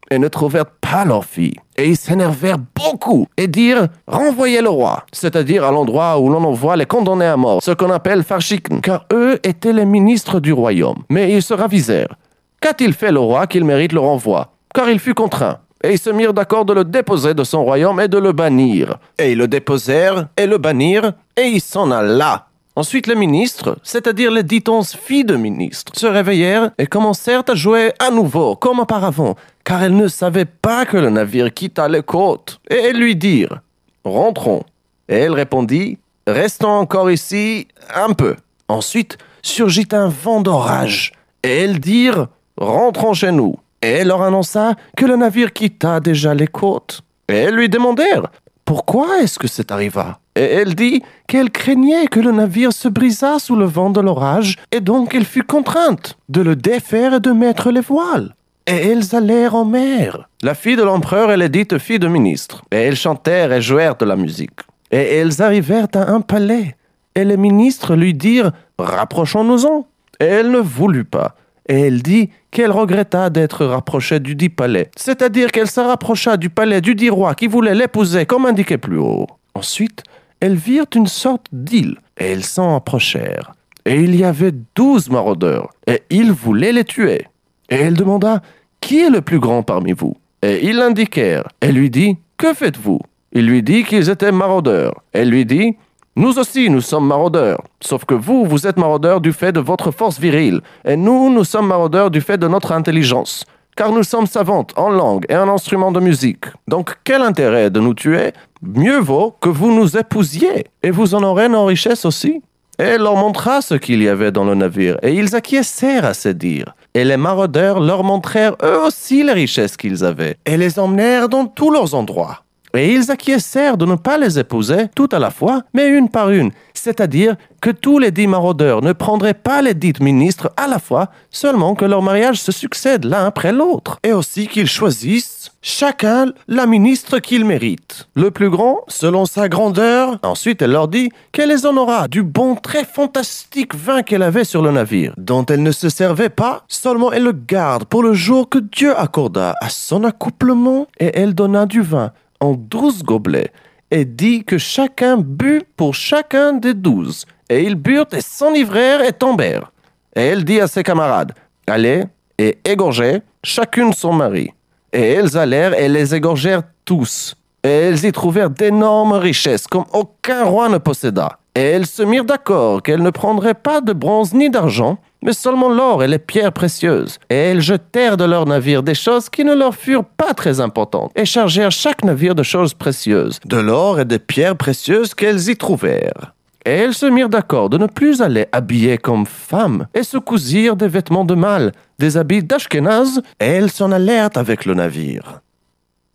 [0.09, 1.57] et ne trouvèrent pas leurs filles.
[1.75, 6.77] Et ils s'énervèrent beaucoup et dirent Renvoyez le roi, c'est-à-dire à, l'endroit où l'on envoie
[6.77, 11.03] les condamnés à mort, ce qu'on appelle Farshikn, car eux étaient les ministres du royaume.
[11.09, 12.15] Mais ils se ravisèrent.
[12.61, 14.53] Qu'a-t-il fait le roi qu'il mérite le renvoi?
[14.73, 17.99] Car il fut contraint et ils se mirent d'accord de le déposer de son royaume
[17.99, 18.97] et de le bannir.
[19.17, 22.47] Et ils le déposèrent et le bannirent, et il s'en alla.
[22.75, 27.55] Ensuite, les ministres, c'est-à-dire les dix onze filles de ministres, se réveillèrent et commencèrent à
[27.55, 32.03] jouer à nouveau, comme auparavant, car elles ne savaient pas que le navire quitta les
[32.03, 32.59] côtes.
[32.69, 33.61] Et elles lui dirent
[34.05, 34.63] Rentrons.
[35.09, 38.35] Et elle répondit Restons encore ici un peu.
[38.67, 41.13] Ensuite surgit un vent d'orage,
[41.43, 43.57] et elles dirent Rentrons chez nous.
[43.81, 47.01] Et leur annonça que le navire quitta déjà les côtes.
[47.27, 48.29] Et lui demandèrent
[48.69, 50.03] pourquoi est-ce que c'est arrivé
[50.35, 54.57] Et elle dit qu'elle craignait que le navire se brisât sous le vent de l'orage,
[54.71, 58.35] et donc elle fut contrainte de le défaire et de mettre les voiles.
[58.67, 60.29] Et elles allèrent en mer.
[60.43, 62.61] La fille de l'empereur et les dites filles de ministre.
[62.71, 64.59] Et elles chantèrent et jouèrent de la musique.
[64.91, 66.75] Et elles arrivèrent à un palais.
[67.15, 69.87] Et les ministres lui dirent Rapprochons-nous-en.
[70.19, 71.33] Et elle ne voulut pas
[71.69, 76.49] et elle dit qu'elle regretta d'être rapprochée du dit palais, c'est-à-dire qu'elle se rapprocha du
[76.49, 79.27] palais du dit roi qui voulait l'épouser comme indiqué plus haut.
[79.53, 80.03] Ensuite,
[80.39, 83.53] elles virent une sorte d'île, et elles s'en approchèrent.
[83.85, 87.27] Et il y avait douze maraudeurs, et ils voulaient les tuer.
[87.69, 88.41] Et elle demanda
[88.81, 90.15] Qui est le plus grand parmi vous?
[90.41, 91.47] Et ils l'indiquèrent.
[91.59, 92.99] Elle lui dit Que faites-vous?
[93.31, 95.03] Il lui dit qu'ils étaient maraudeurs.
[95.13, 95.77] Elle lui dit
[96.19, 97.63] nous aussi, nous sommes maraudeurs.
[97.79, 101.45] Sauf que vous, vous êtes maraudeurs du fait de votre force virile, et nous, nous
[101.45, 103.45] sommes maraudeurs du fait de notre intelligence.
[103.77, 106.43] Car nous sommes savantes en langue et en instrument de musique.
[106.67, 108.33] Donc quel intérêt de nous tuer?
[108.61, 112.41] Mieux vaut que vous nous épousiez, et vous en aurez nos richesses aussi.
[112.77, 116.27] Et leur montra ce qu'il y avait dans le navire, et ils acquiescèrent à se
[116.27, 116.75] dire.
[116.95, 121.45] Et les maraudeurs leur montrèrent eux aussi les richesses qu'ils avaient, et les emmenèrent dans
[121.45, 122.43] tous leurs endroits.
[122.75, 126.29] Et ils acquiescèrent de ne pas les épouser tout à la fois, mais une par
[126.29, 130.79] une, c'est-à-dire que tous les dix maraudeurs ne prendraient pas les dix ministres à la
[130.79, 136.31] fois, seulement que leur mariage se succède l'un après l'autre, et aussi qu'ils choisissent chacun
[136.47, 138.07] la ministre qu'il mérite.
[138.15, 142.55] Le plus grand, selon sa grandeur, ensuite elle leur dit qu'elle les honora du bon
[142.55, 147.11] très fantastique vin qu'elle avait sur le navire, dont elle ne se servait pas, seulement
[147.11, 151.65] elle le garde pour le jour que Dieu accorda à son accouplement, et elle donna
[151.65, 153.51] du vin en douze gobelets
[153.91, 157.25] et dit que chacun but pour chacun des douze.
[157.49, 159.71] Et ils burent et s'enivrèrent et tombèrent.
[160.15, 161.33] Et elle dit à ses camarades,
[161.67, 162.03] allez
[162.37, 164.51] et égorgez chacune son mari.
[164.93, 167.35] Et elles allèrent et les égorgèrent tous.
[167.63, 171.39] Et elles y trouvèrent d'énormes richesses comme aucun roi ne posséda.
[171.55, 175.69] Et elles se mirent d'accord qu'elles ne prendraient pas de bronze ni d'argent, mais seulement
[175.69, 177.17] l'or et les pierres précieuses.
[177.29, 181.11] Et elles jetèrent de leurs navires des choses qui ne leur furent pas très importantes,
[181.15, 185.57] et chargèrent chaque navire de choses précieuses, de l'or et des pierres précieuses qu'elles y
[185.57, 186.33] trouvèrent.
[186.65, 190.75] Et elles se mirent d'accord de ne plus aller habillées comme femmes, et se cousirent
[190.75, 195.41] des vêtements de mâle, des habits d'Ashkenaz, et elles s'en allèrent avec le navire.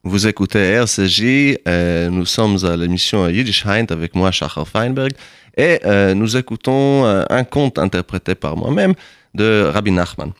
[0.06, 5.12] Vous écoutez RCJ, euh, nous sommes à l'émission Yiddish Heint avec moi, Shachar Feinberg,
[5.56, 8.94] et euh, nous écoutons euh, un conte interprété par moi-même
[9.34, 10.32] de Rabbi Nachman.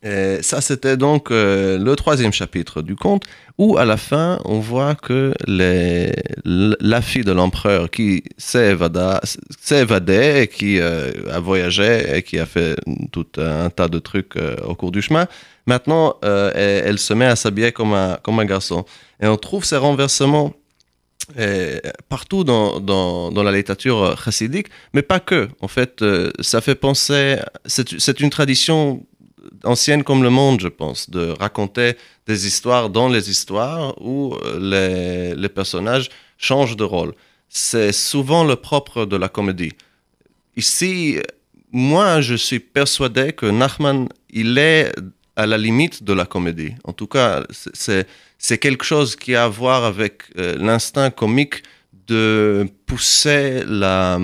[0.00, 3.24] Et ça, c'était donc euh, le troisième chapitre du conte,
[3.58, 8.76] où à la fin, on voit que la fille de l'empereur qui s'est
[9.70, 12.76] évadée et qui a voyagé et qui a fait
[13.10, 15.26] tout un tas de trucs au cours du chemin,
[15.68, 18.86] Maintenant, euh, elle, se met à s'habiller comme un, comme un garçon.
[19.20, 20.54] Et on trouve ces renversements
[21.36, 25.48] euh, partout dans, dans, dans, la littérature chassidique, mais pas que.
[25.60, 27.36] En fait, euh, ça fait penser.
[27.66, 29.04] C'est une tradition
[29.64, 35.34] ancienne comme le monde, je pense, de raconter des histoires dans les histoires où les,
[35.34, 37.14] les personnages changent de rôle.
[37.48, 39.72] C'est souvent le propre de la comédie.
[40.56, 41.18] Ici,
[41.72, 44.92] moi, je suis persuadé que Nachman, il est
[45.38, 46.74] à la limite de la comédie.
[46.82, 51.62] En tout cas, c'est quelque chose qui a à voir avec euh, l'instinct comique
[52.08, 54.18] de pousser la,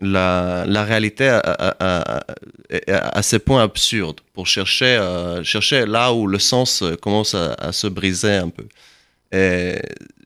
[0.00, 2.24] la, la réalité à,
[2.88, 7.86] à, ces points absurdes, pour chercher, euh, chercher là où le sens commence à, se
[7.86, 8.66] briser un peu.
[9.32, 9.76] Et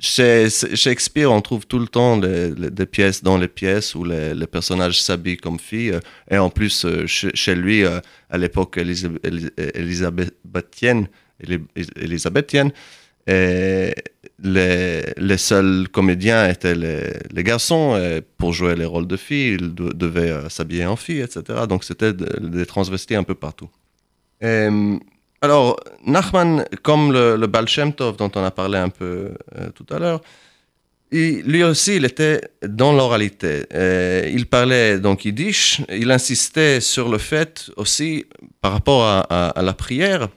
[0.01, 5.03] chez Shakespeare, on trouve tout le temps des pièces dans les pièces où les, personnages
[5.03, 5.99] s'habillent comme filles.
[6.31, 11.09] Et en plus, chez, chez lui, à l'époque élisabéthienne,
[14.43, 17.97] les, les, seuls comédiens étaient les, garçons.
[17.97, 21.61] Et pour jouer les rôles de filles, ils devaient euh, s'habiller en filles, etc.
[21.69, 23.69] Donc c'était des transvestis un peu partout.
[25.45, 29.87] Alors, Nachman, comme le, le Baal Shem dont on a parlé un peu euh, tout
[29.95, 30.21] à l'heure,
[31.13, 33.67] lui aussi, il était dans l'oralité.
[34.35, 35.81] il parlait donc yiddish.
[35.89, 38.27] Il insistait sur le fait aussi,
[38.61, 40.29] par rapport à, la prière,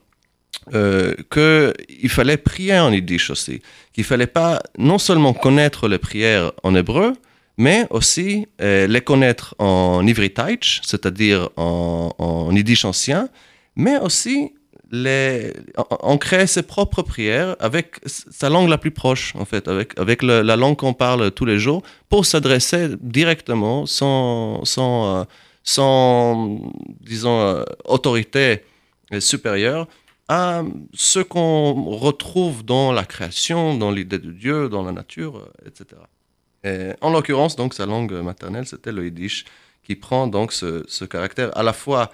[0.73, 3.61] euh, qu'il fallait prier en yiddish aussi,
[3.93, 7.13] qu'il fallait pas non seulement connaître les prières en hébreu,
[7.57, 13.29] mais aussi euh, les connaître en ivritaic, c'est-à-dire en, en, yiddish ancien,
[13.77, 14.53] mais aussi
[14.91, 20.23] les, en, créer ses propres prières avec sa langue la plus proche, en fait, avec,
[20.23, 25.25] la langue qu'on parle tous les jours, pour s'adresser directement, sans, euh,
[27.01, 28.63] disons, euh, autorité
[29.19, 29.87] supérieure,
[30.29, 35.67] à ce qu'on retrouve dans la création, dans l'idée de Dieu, dans la nature, euh,
[35.67, 36.01] etc.
[36.63, 39.45] Et en l'occurrence, donc, sa langue maternelle, c'était le yiddish,
[39.83, 42.11] qui prend donc ce, caractère à la fois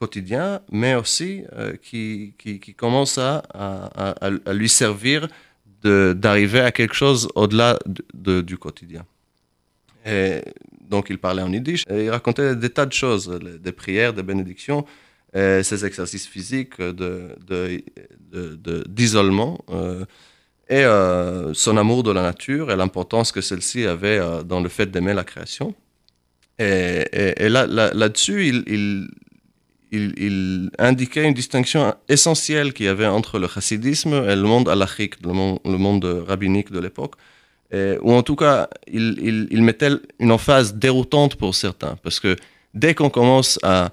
[0.00, 5.28] quotidien, mais aussi euh, qui, qui, commence à, à, lui servir
[5.84, 7.78] d'arriver à quelque chose au-delà
[8.14, 9.04] de, du quotidien.
[10.92, 13.28] Donc, il parlait en yiddish et il racontait des tas de choses,
[13.66, 14.84] des prières, des bénédictions,
[15.34, 16.80] ces exercices physiques
[18.96, 20.04] d'isolement de, euh,
[20.68, 24.86] et euh, son amour de la nature et l'importance que celle-ci avait dans le fait
[24.86, 25.74] d'aimer la création.
[26.58, 27.04] Et,
[27.44, 27.66] et là,
[28.02, 29.08] là-dessus, là il, il,
[29.92, 35.14] il, indiquait une distinction essentielle qu'il y avait entre le chassidisme et le monde halachique,
[35.22, 37.14] le monde, rabbinique de l'époque.
[37.72, 42.36] ou en tout cas, il, mettait une emphase déroutante pour certains, parce que
[42.74, 43.92] dès qu'on commence à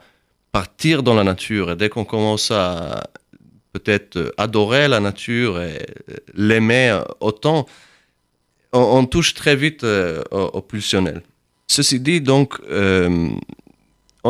[0.52, 3.10] partir dans la nature et dès qu'on commence à
[3.74, 5.86] peut-être adorer la nature et
[6.34, 7.66] l'aimer autant,
[8.74, 11.22] on, touche très vite euh, au, au, pulsionnel.
[11.68, 13.30] Ceci dit, donc, euh,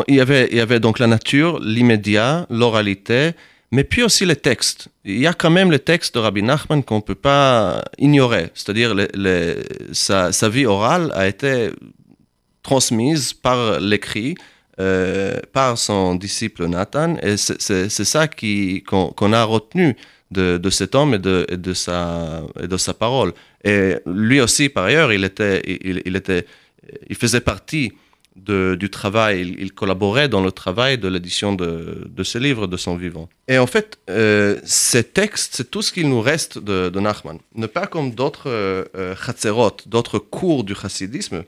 [0.06, 3.32] il, y avait, il y avait donc la nature, l'immédiat, l'oralité,
[3.70, 4.88] mais puis aussi les textes.
[5.04, 8.50] Il y a quand même les textes de Rabbi Nachman qu'on ne peut pas ignorer.
[8.54, 9.56] C'est-à-dire les, les,
[9.92, 11.70] sa, vie orale a été
[12.62, 14.36] transmise par l'écrit,
[14.80, 17.16] euh, par son disciple Nathan.
[17.22, 19.96] Et c'est ça qu'on qu a retenu
[20.30, 23.32] de, cet homme et de, de, sa, de sa parole.
[23.64, 26.46] Et lui aussi, par ailleurs, il, était, il, il était,
[27.08, 27.92] il faisait partie
[28.36, 32.76] de, du travail, il, collaborait dans le travail de l'édition de, de ce livre de
[32.76, 33.28] son vivant.
[33.48, 37.38] Et en fait, euh, ces textes, c'est tout ce qu'il nous reste de, Nachman.
[37.54, 39.14] Ne pas comme d'autres euh,
[39.86, 41.44] d'autres cours du chassidisme.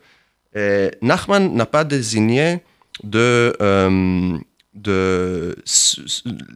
[0.54, 2.60] Et Nachman n'a pas désigné
[3.04, 4.36] de, euh,
[4.74, 5.56] de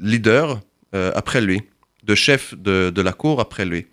[0.00, 0.60] leader
[0.94, 1.62] euh, après lui,
[2.02, 3.86] de chef de, la cour après lui.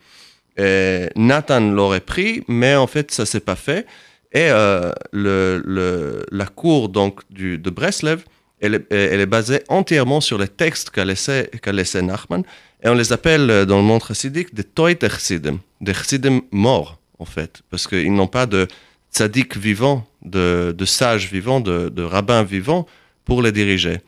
[1.16, 3.88] Nathan l'aurait pris, mais en fait, ça s'est pas fait.
[4.34, 8.24] Et euh, la cour donc de Breslev,
[8.62, 12.44] elle est, basée entièrement sur les textes qu'a laissé, qu'a laissé Nachman.
[12.84, 17.62] Et on les appelle dans le monde chassidique des Toit des chassidim morts, en fait,
[17.70, 18.68] parce qu'ils n'ont pas de,
[19.14, 22.88] tzaddik vivants, de, de sages vivants, de, de, rabbins vivants
[23.26, 24.00] pour les diriger.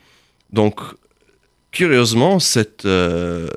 [0.52, 0.80] Donc,
[1.72, 3.48] curieusement, cette, euh,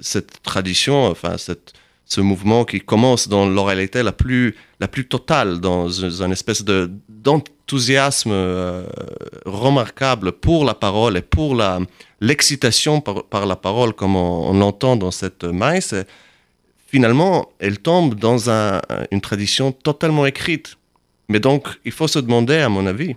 [0.00, 1.74] cette tradition, enfin, cette,
[2.06, 6.90] ce mouvement qui commence dans l'oralité la plus, la plus totale, dans une, espèce de,
[7.08, 8.86] d'enthousiasme euh,
[9.44, 11.60] remarquable pour la parole et pour
[12.20, 15.94] l'excitation par, la parole, comme on, l'entend dans cette maïs,
[16.86, 20.78] finalement, elle tombe dans un, une tradition totalement écrite
[21.28, 23.16] mais donc, il faut se demander, à mon avis,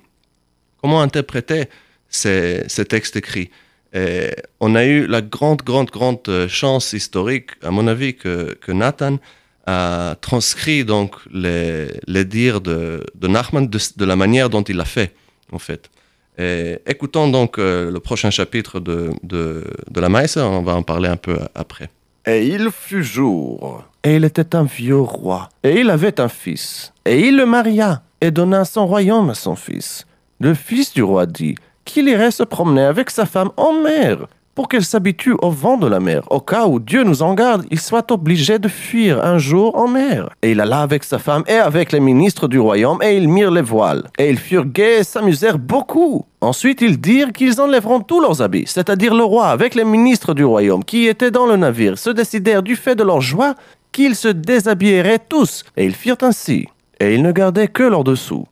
[0.82, 1.65] comment interpréter
[2.10, 3.52] ces textes écrits?
[3.93, 8.71] Et on a eu la grande, grande, grande chance historique, à mon avis, que, que
[8.71, 9.17] Nathan
[9.65, 14.78] a transcrit donc les, les dires de, de Nachman de, de, la manière dont il
[14.78, 15.13] l'a fait,
[15.52, 15.89] en fait.
[16.38, 20.84] Et écoutons donc euh, le prochain chapitre de, de, de la Maïsa, on va en
[20.84, 21.89] parler un peu après.
[22.26, 26.93] Et il fut jour, et il était un vieux roi, et il avait un fils,
[27.05, 30.05] et il le maria, et donna son royaume à son fils.
[30.39, 31.55] Le fils du roi dit
[31.89, 35.87] qu'il irait se promener avec sa femme en mer, pour qu'elle s'habitue au vent de
[35.87, 39.37] la mer, au cas où Dieu nous en garde, il soit obligé de fuir un
[39.37, 40.29] jour en mer.
[40.41, 43.51] Et il alla avec sa femme et avec les ministres du royaume, et ils mirent
[43.51, 44.03] les voiles.
[44.17, 46.25] Et ils furent gais et s'amusèrent beaucoup.
[46.41, 50.43] Ensuite, ils dirent qu'ils enlèveront tous leurs habits, c'est-à-dire le roi avec les ministres du
[50.43, 53.55] royaume qui étaient dans le navire, se décidèrent du fait de leur joie
[53.91, 56.67] qu'ils se déshabilleraient tous, et ils firent ainsi.
[56.99, 58.45] Et ils ne gardaient que leur dessous.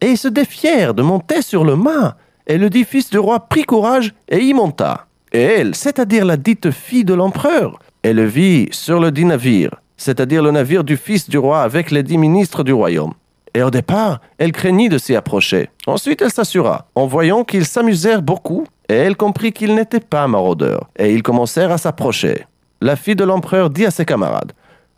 [0.00, 2.16] Et ils se défièrent de monter sur le mât.
[2.46, 5.06] Et le dit fils du roi prit courage et y monta.
[5.32, 9.70] Et elle, c'est-à-dire la dite fille de l'empereur, elle le vit sur le dit navire,
[9.96, 13.14] c'est-à-dire le navire du fils du roi avec les dix ministres du royaume.
[13.54, 15.68] Et au départ, elle craignit de s'y approcher.
[15.86, 20.88] Ensuite, elle s'assura, en voyant qu'ils s'amusèrent beaucoup, et elle comprit qu'ils n'étaient pas maraudeurs,
[20.98, 22.46] et ils commencèrent à s'approcher.
[22.80, 24.52] La fille de l'empereur dit à ses camarades,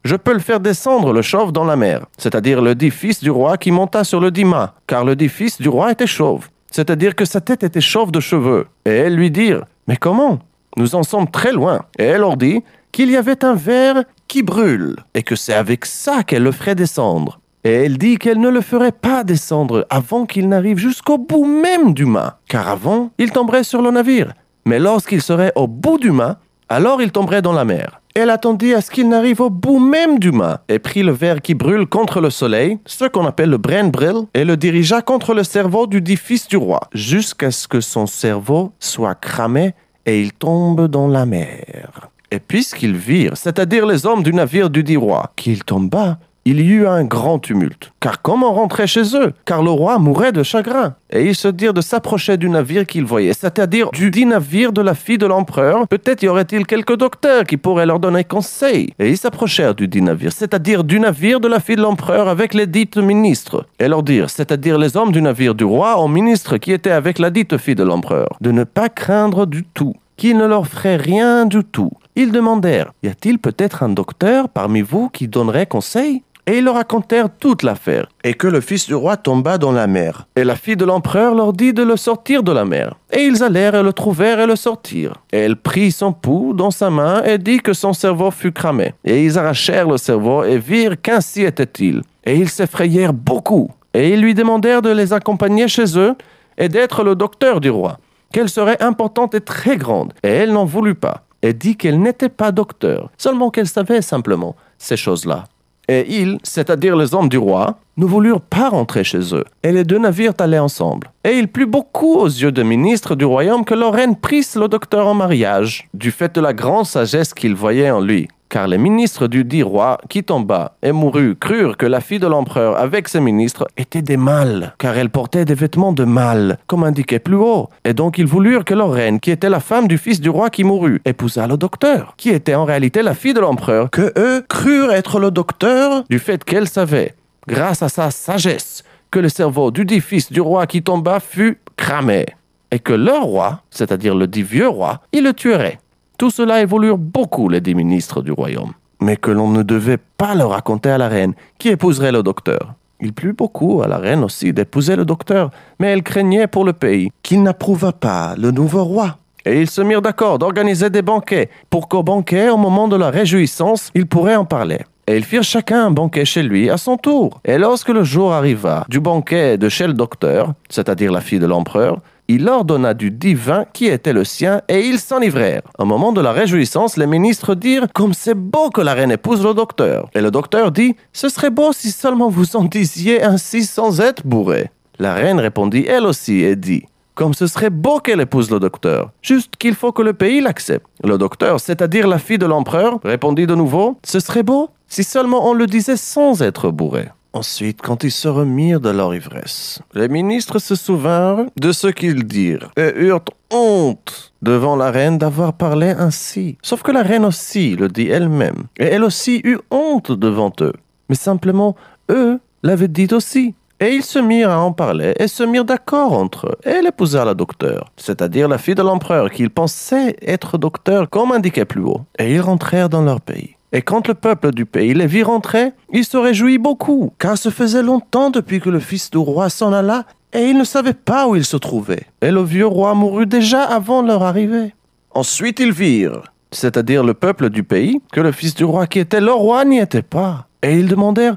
[0.05, 3.31] je peux le faire descendre le chauve dans la mer, c'est-à-dire le dit fils du
[3.31, 6.49] roi qui monta sur le dit mât, car le dit fils du roi était chauve,
[6.75, 8.67] c'est-à-dire que sa tête était chauve de cheveux.
[8.85, 10.41] Et elles lui dirent, mais comment?
[10.77, 11.83] Nous en sommes très loin.
[12.01, 15.85] Et elle leur dit qu'il y avait un verre qui brûle, et que c'est avec
[15.85, 17.39] ça qu'elle le ferait descendre.
[17.63, 21.95] Et elle dit qu'elle ne le ferait pas descendre avant qu'il n'arrive jusqu'au bout même
[21.95, 24.33] du mât, car avant, il tomberait sur le navire.
[24.67, 28.01] Mais lorsqu'il serait au bout du mât, alors il tomberait dans la mer.
[28.17, 31.43] Elle attendit à ce qu'il n'arrive au bout même du mât, et prit le verre
[31.43, 35.43] qui brûle contre le soleil, ce qu'on appelle le brennbrill, et le dirigea contre le
[35.43, 39.75] cerveau du dit fils du roi, jusqu'à ce que son cerveau soit cramé
[40.07, 42.09] et il tombe dans la mer.
[42.31, 46.73] Et puisqu'ils virent, c'est-à-dire les hommes du navire du dit roi, qu'il tomba, il y
[46.73, 47.93] eut un grand tumulte.
[48.01, 49.33] Car comment rentrer chez eux?
[49.45, 50.95] Car le roi mourait de chagrin.
[51.11, 54.83] Et ils se dirent de s'approcher du navire qu'ils voyaient, c'est-à-dire du dit navire de
[54.83, 55.89] la fille de l'empereur.
[55.89, 58.93] Peut-être y aurait-il quelques docteurs qui pourraient leur donner conseil.
[58.99, 62.53] Et ils s'approchèrent du dit navire, c'est-à-dire du navire de la fille de l'empereur avec
[62.53, 63.67] les dites ministres.
[63.79, 67.19] Et leur dirent, c'est-à-dire les hommes du navire du roi aux ministres qui étaient avec
[67.19, 70.97] la dite fille de l'empereur, de ne pas craindre du tout qu'il ne leur ferait
[70.97, 71.91] rien du tout.
[72.17, 76.23] Ils demandèrent, y a-t-il peut-être un docteur parmi vous qui donnerait conseil?
[76.47, 79.87] Et ils leur racontèrent toute l'affaire, et que le fils du roi tomba dans la
[79.87, 80.27] mer.
[80.37, 82.95] Et la fille de l'empereur leur dit de le sortir de la mer.
[83.13, 85.15] Et ils allèrent et le trouvèrent et le sortirent.
[85.33, 88.95] Et elle prit son pouls dans sa main et dit que son cerveau fut cramé.
[89.05, 92.03] Et ils arrachèrent le cerveau et virent qu'ainsi était-il.
[92.25, 93.71] Et ils s'effrayèrent beaucoup.
[93.95, 96.15] Et ils lui demandèrent de les accompagner chez eux
[96.59, 97.99] et d'être le docteur du roi,
[98.33, 100.13] qu'elle serait importante et très grande.
[100.23, 104.57] Et elle n'en voulut pas, et dit qu'elle n'était pas docteur, seulement qu'elle savait simplement
[104.79, 105.45] ces choses-là.
[105.89, 109.85] Et ils, c'est-à-dire les hommes du roi, ne voulurent pas rentrer chez eux, et les
[109.85, 111.11] deux navires allaient ensemble.
[111.25, 114.69] Et il plut beaucoup aux yeux des ministres du royaume que leur reine prisse le
[114.69, 118.29] docteur en mariage, du fait de la grande sagesse qu'ils voyaient en lui.
[118.55, 122.29] Car les ministres du dit roi, qui tomba et mourut, crurent que la fille de
[122.29, 126.85] l'empereur avec ses ministres étaient des mâles, car elle portait des vêtements de mâles, comme
[126.85, 127.69] indiqué plus haut.
[127.85, 130.51] Et donc ils voulurent que leur reine, qui était la femme du fils du roi
[130.51, 134.45] qui mourut, épousa le docteur, qui était en réalité la fille de l'empereur, que eux
[134.49, 137.17] crurent être le docteur du fait qu'elle savait,
[137.49, 141.59] grâce à sa sagesse, que le cerveau du dit fils du roi qui tomba fut
[141.77, 142.25] cramé,
[142.71, 145.81] et que leur roi, c'est-à-dire le dit vieux roi, il le tuerait.
[146.17, 150.37] Tout cela évolue beaucoup les dix ministres du royaume, mais que l'on ne devait pas
[150.37, 152.75] le raconter à la reine, qui épouserait le docteur.
[153.01, 155.51] Il plut beaucoup à la reine aussi d'épouser le docteur,
[155.81, 159.19] mais elle craignait pour le pays qu'il n'approuvât pas le nouveau roi.
[159.45, 163.11] Et ils se mirent d'accord d'organiser des banquets, pour qu'au banquet, au moment de la
[163.11, 164.79] réjouissance, ils pourraient en parler.
[165.07, 167.41] Et ils firent chacun un banquet chez lui à son tour.
[167.45, 171.47] Et lorsque le jour arriva du banquet de chez le docteur, c'est-à-dire la fille de
[171.47, 175.63] l'empereur, il ordonna du divin qui était le sien, et ils s'enivrèrent.
[175.79, 179.45] Au moment de la réjouissance, les ministres dirent Comme c'est beau que la reine épouse
[179.45, 180.09] le docteur.
[180.15, 184.27] Et le docteur dit Ce serait beau si seulement vous en disiez ainsi sans être
[184.27, 184.71] bourré.
[184.99, 189.13] La reine répondit elle aussi et dit comme ce serait beau qu'elle épouse le docteur.
[189.23, 190.87] Juste qu'il faut que le pays l'accepte.
[191.05, 195.49] Le docteur, c'est-à-dire la fille de l'empereur, répondit de nouveau Ce serait beau si seulement
[195.49, 197.09] on le disait sans être bourré.
[197.35, 202.25] Ensuite, quand ils se remirent de leur ivresse, les ministres se souvinrent de ce qu'ils
[202.29, 206.57] dirent et eurent honte devant la reine d'avoir parlé ainsi.
[206.63, 210.75] Sauf que la reine aussi le dit elle-même, et elle aussi eut honte devant eux.
[211.09, 211.75] Mais simplement,
[212.09, 213.57] eux l'avaient dit aussi.
[213.81, 216.57] Et ils se mirent à en parler et se mirent d'accord entre eux.
[216.65, 221.33] Et elle épousa la docteur, c'est-à-dire la fille de l'empereur, qu'ils pensaient être docteur comme
[221.33, 222.03] indiqué plus haut.
[222.21, 223.57] Et ils rentrèrent dans leur pays.
[223.75, 227.49] Et quand le peuple du pays les vit rentrer, il se réjouit beaucoup, car ce
[227.49, 231.27] faisait longtemps depuis que le fils du roi s'en alla, et il ne savait pas
[231.27, 232.07] où il se trouvait.
[232.23, 234.73] Et le vieux roi mourut déjà avant leur arrivée.
[235.11, 236.23] Ensuite ils virent,
[236.53, 239.81] c'est-à-dire le peuple du pays, que le fils du roi qui était leur roi n'y
[239.81, 240.47] était pas.
[240.63, 241.37] Et ils demandèrent,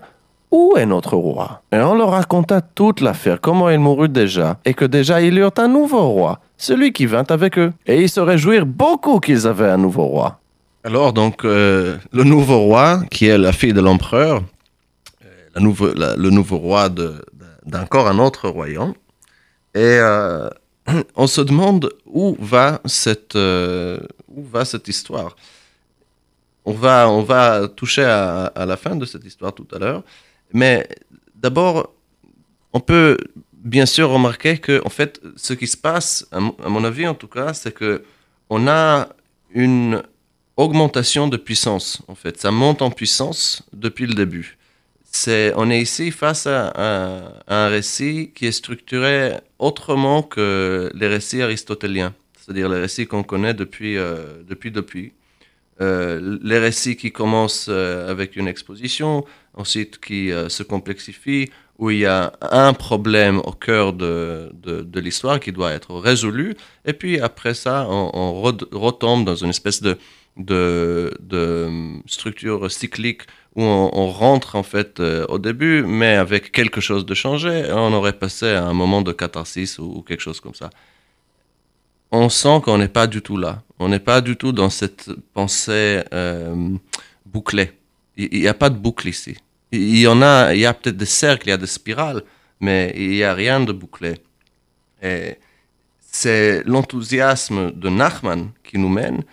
[0.51, 1.63] Où est notre roi?
[1.71, 5.39] Et on leur raconta toute l'affaire, comment il mourut déjà, et que déjà il y
[5.39, 7.73] eut un nouveau roi, celui qui vint avec eux.
[7.87, 10.39] Et ils se réjouirent beaucoup qu'ils avaient un nouveau roi.
[10.87, 14.41] Alors, donc, euh, le nouveau roi, qui est la fille de l'empereur,
[15.25, 17.25] euh, le nouveau roi de-
[17.65, 18.93] d'encore un autre royaume,
[19.75, 20.49] et euh,
[21.17, 25.35] on se demande où va cette, où va cette histoire.
[26.63, 30.03] On va, on va toucher à, la fin de cette histoire tout à l'heure,
[30.53, 30.87] mais
[31.35, 31.91] d'abord,
[32.71, 33.17] on peut
[33.51, 37.13] bien sûr remarquer que, en fait, ce qui se passe, à à mon avis en
[37.13, 38.05] tout cas, c'est que
[38.49, 39.09] on a
[39.53, 40.01] une
[40.57, 42.39] augmentation de puissance, en fait.
[42.39, 44.57] Ça monte en puissance depuis le début.
[45.09, 46.73] C'est, on est ici face à
[47.47, 53.53] un, récit qui est structuré autrement que les récits aristotéliens, c'est-à-dire les récits qu'on connaît
[53.53, 55.13] depuis, euh, depuis, depuis.
[55.79, 61.99] Euh, les récits qui commencent euh, avec une exposition, ensuite qui se complexifient, où il
[61.99, 66.55] y a un problème au cœur de, de, l'histoire qui doit être résolu,
[66.85, 69.97] et puis après ça, on, on re- retombe dans une espèce de,
[70.37, 71.11] de,
[72.05, 73.23] structure cyclique
[73.55, 77.91] où on, rentre en fait euh, au début, mais avec quelque chose de changé, on
[77.93, 80.69] aurait passé à un moment de catharsis ou, ou quelque chose comme ça.
[82.11, 83.63] On sent qu'on n'est pas du tout là.
[83.79, 86.75] On n'est pas du tout dans cette pensée euh,
[87.25, 87.71] bouclée.
[88.15, 89.37] Il n'y a pas de boucle ici.
[89.71, 92.23] Il y en a, il y a peut-être des cercles, il y a des spirales,
[92.59, 94.15] mais il n'y a rien de bouclé.
[95.03, 95.35] Et
[95.99, 99.23] c'est l'enthousiasme de Nachman qui nous mène,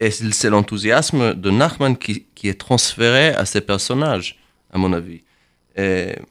[0.00, 4.38] et c'est l'enthousiasme de Nachman qui, qui est transféré à ces personnages,
[4.72, 5.22] à mon avis.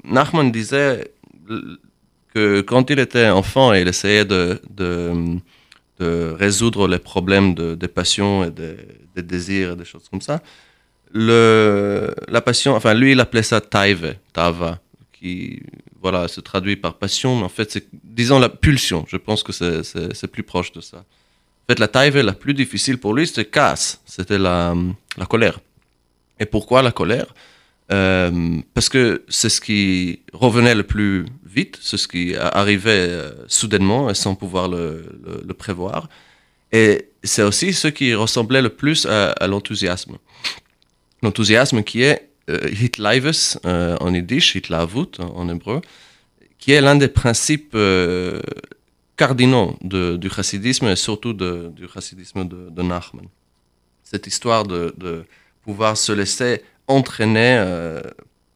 [0.04, 1.12] Nachman disait
[2.34, 5.40] que quand il était enfant, il essayait de, de,
[6.00, 8.76] résoudre les problèmes de, des passions et des,
[9.16, 10.42] des désirs et des choses comme ça.
[11.12, 14.80] Le, la passion, enfin lui, il appelait ça taive, tava,
[15.12, 15.62] qui
[16.02, 19.06] voilà, se traduit par passion, mais en fait, c'est, disons, la pulsion.
[19.08, 21.04] Je pense que c'est, c'est plus proche de ça.
[21.70, 24.74] Fait, la taive la plus difficile pour lui, c'était casse, c'était la,
[25.18, 25.60] la colère.
[26.40, 27.28] Et pourquoi la colère?
[27.92, 33.32] Euh, Parce que c'est ce qui revenait le plus vite, c'est ce qui arrivait euh,
[33.48, 36.10] soudainement et sans pouvoir le, prévoir.
[36.72, 40.18] Et c'est aussi ce qui ressemblait le plus à, l'enthousiasme.
[41.22, 42.68] L'enthousiasme qui est euh,
[43.66, 45.82] euh, en yiddish, Hitlavut en, hébreu,
[46.58, 47.78] qui est l'un des principes
[49.20, 53.28] cardinaux du chassidisme et surtout du chassidisme de, de, Nachman.
[54.12, 55.26] Cette histoire de,
[55.66, 58.02] pouvoir se laisser entraîner, euh,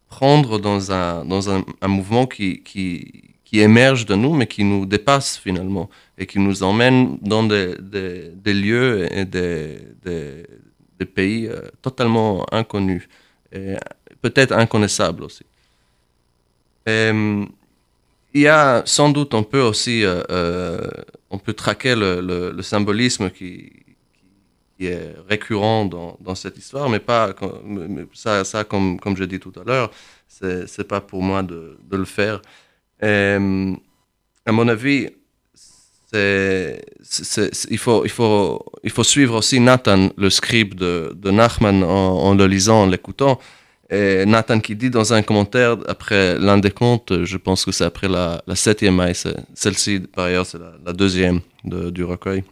[0.07, 2.63] prendre dans un, mouvement qui,
[3.51, 7.75] émerge de nous, mais qui nous dépasse finalement, et qui nous emmène dans des,
[8.65, 8.89] lieux
[9.19, 13.05] et des, pays euh, totalement inconnus,
[13.51, 13.75] et
[14.21, 15.45] peut-être inconnaissables aussi.
[16.87, 17.11] Et,
[18.33, 20.87] il y a sans doute, on peut aussi, euh, euh,
[21.29, 23.71] on peut traquer le, symbolisme qui,
[24.79, 27.33] est récurrent dans, cette histoire, mais pas
[28.13, 29.91] ça, ça comme, comme je dis tout à l'heure,
[30.27, 32.41] c'est, c'est pas pour moi de, de le faire.
[33.01, 33.37] Et,
[34.45, 35.09] à mon avis,
[36.13, 43.39] il, faut, suivre aussi Nathan, le scribe de, de Nachman, en, le lisant, en l'écoutant.
[43.89, 47.83] Et Nathan qui dit dans un commentaire, après l'un des contes, je pense que c'est
[47.83, 49.15] après la, septième maille,
[49.53, 52.43] celle-ci par ailleurs c'est la, deuxième de, du recueil,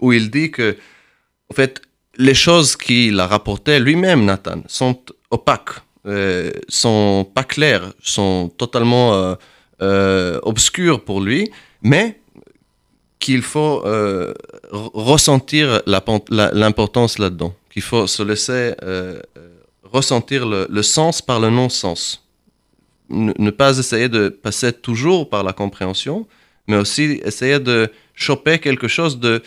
[0.00, 0.76] où il dit que,
[1.50, 1.80] en fait,
[2.16, 5.00] les choses qu'il a rapportées lui-même, Nathan, sont
[5.30, 9.34] opaques, euh, sont pas claires, sont totalement euh,
[9.82, 11.50] euh, obscures pour lui,
[11.82, 12.20] mais
[13.18, 14.32] qu'il faut euh,
[14.70, 19.18] ressentir l'importance là-dedans, qu'il faut se laisser euh,
[19.94, 22.26] ressentir le, sens par le non-sens.
[23.10, 26.26] Ne, pas essayer de passer toujours par la compréhension,
[26.66, 29.42] mais aussi essayer de choper quelque chose de,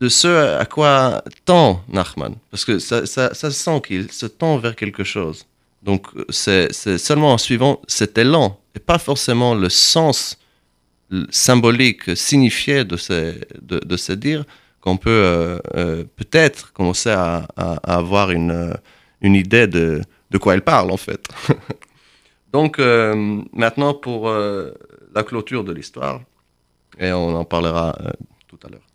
[0.00, 0.28] de ce
[0.62, 2.34] à quoi tend Nachman.
[2.50, 5.46] Parce que ça, ça, sent qu'il se tend vers quelque chose.
[5.82, 10.38] Donc c'est seulement en suivant cet élan, et pas forcément le sens
[11.30, 14.44] symbolique, signifié de ces, de, de ces dires,
[14.84, 17.46] qu'on peut euh, euh, peut-être commencer à,
[17.82, 18.74] avoir une
[19.24, 21.26] une idée de, de quoi elle parle en fait.
[22.52, 24.72] Donc euh, maintenant pour euh,
[25.14, 26.20] la clôture de l'histoire,
[27.00, 28.10] et on en parlera euh,
[28.46, 28.86] tout à l'heure.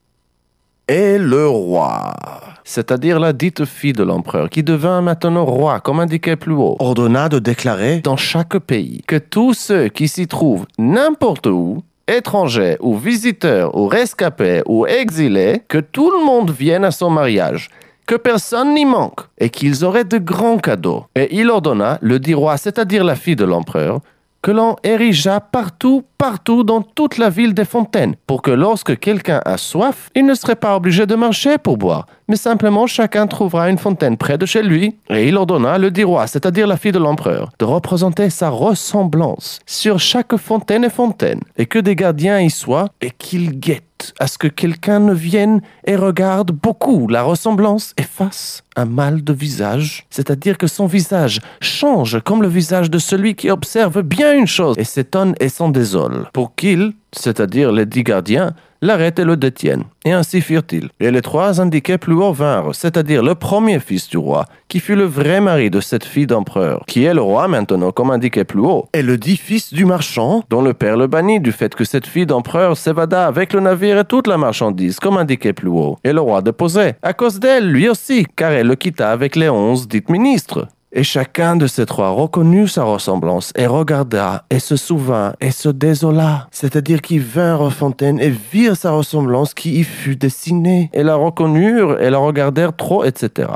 [0.87, 2.15] Et le roi,
[2.63, 7.29] c'est-à-dire la dite fille de l'empereur, qui devint maintenant roi, comme indiqué plus haut, ordonna
[7.29, 12.97] de déclarer dans chaque pays que tous ceux qui s'y trouvent n'importe où, étrangers ou
[12.97, 17.69] visiteurs ou rescapés ou exilés, que tout le monde vienne à son mariage,
[18.09, 21.05] que personne n'y manque, et qu'ils auraient de grands cadeaux.
[21.15, 23.99] Et il ordonna, le dit roi, c'est-à-dire la fille de l'empereur,
[24.41, 29.41] que l'on érigea partout, partout dans toute la ville des fontaines, pour que lorsque quelqu'un
[29.45, 33.69] a soif, il ne serait pas obligé de marcher pour boire, mais simplement chacun trouvera
[33.69, 34.97] une fontaine près de chez lui.
[35.09, 39.59] Et il ordonna le dit roi, c'est-à-dire la fille de l'empereur, de représenter sa ressemblance
[39.65, 44.27] sur chaque fontaine et fontaine, et que des gardiens y soient, et qu'ils guettent à
[44.27, 50.05] ce que quelqu'un ne vienne et regarde beaucoup la ressemblance efface un mal de visage,
[50.09, 54.75] c'est-à-dire que son visage change comme le visage de celui qui observe bien une chose
[54.77, 59.83] et s'étonne et s'en désole, pour qu'il, c'est-à-dire les dix gardiens, l'arrêtent et le détiennent.
[60.05, 60.89] Et ainsi firent-ils.
[60.99, 64.95] Et les trois indiqués plus haut vinrent, c'est-à-dire le premier fils du roi, qui fut
[64.95, 68.61] le vrai mari de cette fille d'empereur, qui est le roi maintenant, comme indiqué plus
[68.61, 71.83] haut, et le dit fils du marchand, dont le père le bannit du fait que
[71.83, 75.97] cette fille d'empereur s'évada avec le navire et toute la marchandise, comme indiqué plus haut.
[76.03, 79.49] Et le roi déposait, à cause d'elle, lui aussi, car elle le quitta avec les
[79.49, 80.67] onze dites ministres.
[80.91, 85.69] Et chacun de ces trois reconnut sa ressemblance, et regarda, et se souvint, et se
[85.69, 86.47] désola.
[86.49, 91.15] C'est-à-dire qu'ils vinrent aux fontaines et virent sa ressemblance qui y fut dessinée, et la
[91.15, 93.49] reconnurent, et la regardèrent trop, etc.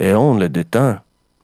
[0.00, 1.00] Et on les détint.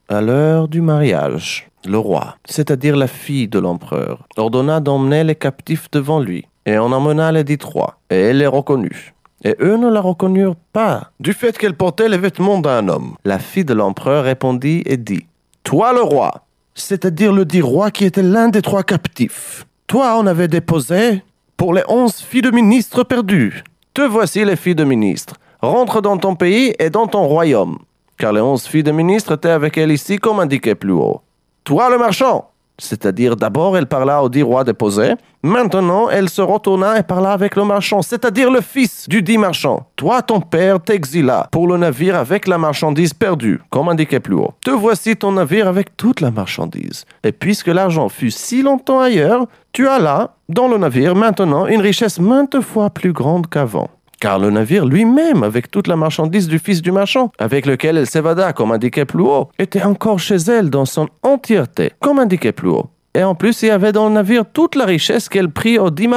[0.09, 5.91] À l'heure du mariage, le roi, c'est-à-dire la fille de l'empereur, ordonna d'emmener les captifs
[5.91, 9.13] devant lui, et on emmena les dix trois, et elle les reconnut.
[9.43, 13.15] Et eux ne la reconnurent pas, du fait qu'elle portait les vêtements d'un homme.
[13.25, 15.27] La fille de l'empereur répondit et dit,
[15.65, 16.45] Toi le roi,
[16.75, 19.65] c'est-à-dire le dit roi qui était l'un des trois captifs.
[19.87, 21.23] Toi on avait déposé
[21.57, 23.63] pour les onze filles de ministres perdues.
[23.95, 25.33] Te voici les filles de ministres.
[25.63, 27.79] Rentre dans ton pays et dans ton royaume.
[28.19, 31.21] Car les onze filles de ministres étaient avec elle ici comme indiqué plus haut.
[31.63, 35.13] Toi le marchand, c'est-à-dire d'abord elle parla au dit roi déposé,
[35.43, 39.87] maintenant elle se retourna et parla avec le marchand, c'est-à-dire le fils du dit marchand.
[39.95, 44.51] Toi ton père t'exila pour le navire avec la marchandise perdue, comme indiqué plus haut.
[44.63, 47.05] Te voici ton navire avec toute la marchandise.
[47.23, 51.81] Et puisque l'argent fut si longtemps ailleurs, tu as là, dans le navire, maintenant une
[51.81, 53.89] richesse maintes fois plus grande qu'avant
[54.25, 58.07] car le navire lui-même, avec toute la marchandise du fils du marchand, avec lequel elle
[58.07, 62.69] s'évada, comme indiqué plus haut, était encore chez elle dans son entièreté, comme indiqué plus
[62.69, 62.87] haut.
[63.13, 65.91] Et en plus, il y avait dans le navire toute la richesse qu'elle prit aux
[65.91, 66.09] dix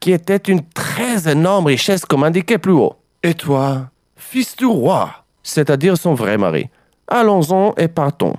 [0.00, 2.94] qui était une très énorme richesse, comme indiqué plus haut.
[3.22, 5.10] Et toi, fils du roi,
[5.42, 6.70] c'est-à-dire son vrai mari,
[7.08, 8.36] allons-en et partons.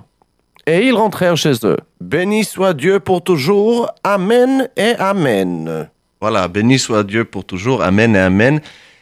[0.66, 1.78] Et ils rentrèrent chez eux.
[2.00, 3.88] Béni soit Dieu pour toujours.
[4.02, 5.88] Amen et Amen.
[6.20, 7.82] Voilà, béni soit Dieu pour toujours.
[7.82, 8.60] Amen et Amen.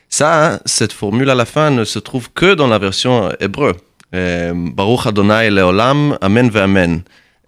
[0.09, 3.75] Ça, hein, cette formule à la fin ne se trouve que dans la version hébreu.
[4.15, 7.03] Euh, Baruch Adonai Leolam, Amen ve Amen.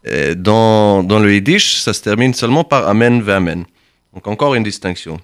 [0.05, 3.65] Et dans, le Yiddish, ça se termine seulement par Amen ve Amen.
[4.13, 5.21] Donc encore une distinction.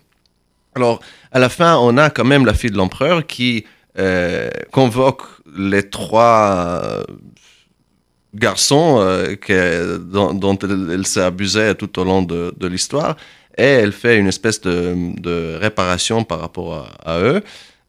[0.76, 1.00] Alors,
[1.32, 3.64] à la fin, on a quand même la fille de l'empereur qui
[3.98, 5.22] euh, convoque
[5.56, 7.02] les trois euh,
[8.32, 13.16] garçons euh, dont, elle, s'est abusée tout au long de l'histoire
[13.56, 17.42] et elle fait une espèce de, réparation par rapport à, eux.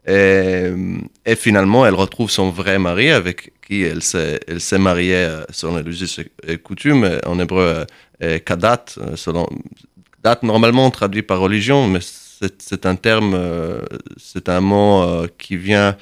[0.07, 6.01] Et, finalement, elle retrouve son vrai mari avec qui elle s'est, mariée euh, selon les
[6.01, 7.85] us et coutumes, en hébreu
[8.23, 9.45] euh, kadat, selon,
[10.23, 13.81] date normalement traduit par religion, mais c'est, un terme, euh,
[14.15, 15.97] c'est un mot qui vient,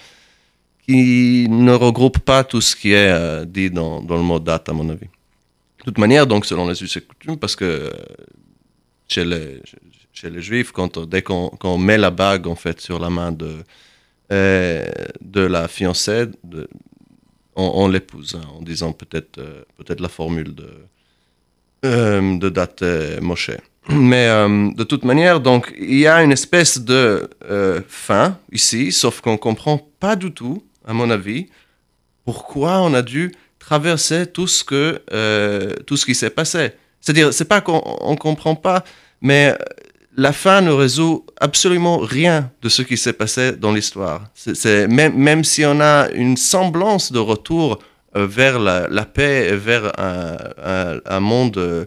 [0.86, 4.74] qui ne regroupe pas tout ce qui est dit dans, dans le mot date, à
[4.74, 5.07] mon avis.
[5.80, 7.91] De toute manière, donc, selon les us et coutumes, parce que
[9.07, 9.61] chez les,
[10.13, 13.63] chez quand, dès qu'on qu met la bague en fait sur la main de,
[14.31, 14.85] euh,
[15.21, 16.25] de la fiancée,
[17.55, 20.69] on, l'épouse, hein, en disant peut-être euh, peut-être la formule de,
[21.85, 22.83] euh, de date
[23.21, 23.51] Moshe.
[23.89, 27.29] Mais de toute manière, donc, il y a une espèce de
[27.87, 31.47] fin ici, sauf qu'on comprend pas du tout, à mon avis,
[32.23, 35.03] pourquoi on a dû traverser tout ce que
[35.85, 36.71] tout ce qui s'est passé.
[37.05, 38.83] C'est-à-dire, c'est pas qu'on ne comprend pas,
[39.21, 39.55] mais
[40.17, 44.23] la fin ne résout absolument rien de ce qui s'est passé dans l'histoire.
[44.33, 47.77] C'est, même, même si on a une semblance de retour
[48.15, 51.85] euh, vers la, paix et vers un, monde euh,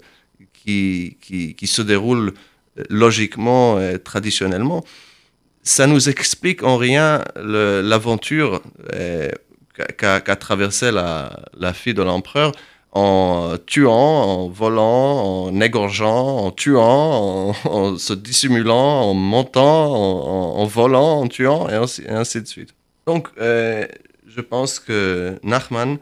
[0.52, 2.32] qui, qui, se déroule
[2.88, 4.84] logiquement et traditionnellement,
[5.64, 8.62] ça nous explique en rien l'aventure
[8.94, 9.30] euh,
[9.96, 12.52] qu'a, qu'a traversé la, la fille de l'empereur
[12.92, 19.92] en tuant, en volant, en égorgeant, en tuant, en, se dissimulant, en montant,
[20.56, 21.74] en, volant, en tuant, et
[22.08, 22.74] ainsi, de suite.
[23.06, 23.86] Donc, euh,
[24.26, 25.98] je pense que Nachman,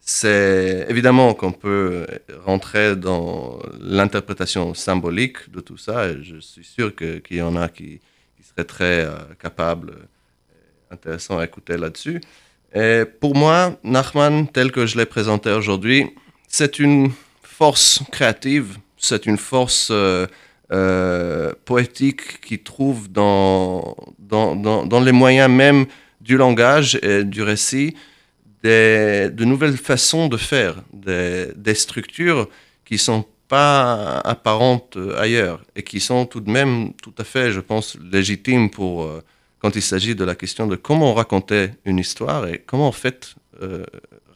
[0.00, 2.06] c'est évidemment qu'on peut
[2.44, 7.56] rentrer dans l'interprétation symbolique de tout ça, et je suis sûr qu'il qu y en
[7.56, 8.00] a qui,
[8.36, 9.94] qui seraient très euh, capables,
[10.90, 12.20] intéressants à écouter là-dessus.
[12.74, 16.10] Et pour moi, Nachman, tel que je l'ai présenté aujourd'hui,
[16.48, 17.10] c'est une
[17.42, 20.26] force créative, c'est une force euh,
[20.70, 23.96] euh, poétique qui trouve dans,
[25.02, 25.86] les moyens même
[26.20, 27.96] du langage et du récit
[28.62, 32.48] de nouvelles façons de faire, des, structures
[32.84, 37.60] qui sont pas apparentes ailleurs et qui sont tout de même tout à fait, je
[37.60, 39.22] pense, légitimes pour euh,
[39.58, 43.34] quand il s'agit de la question de comment raconter une histoire et comment en fait
[43.62, 43.84] euh,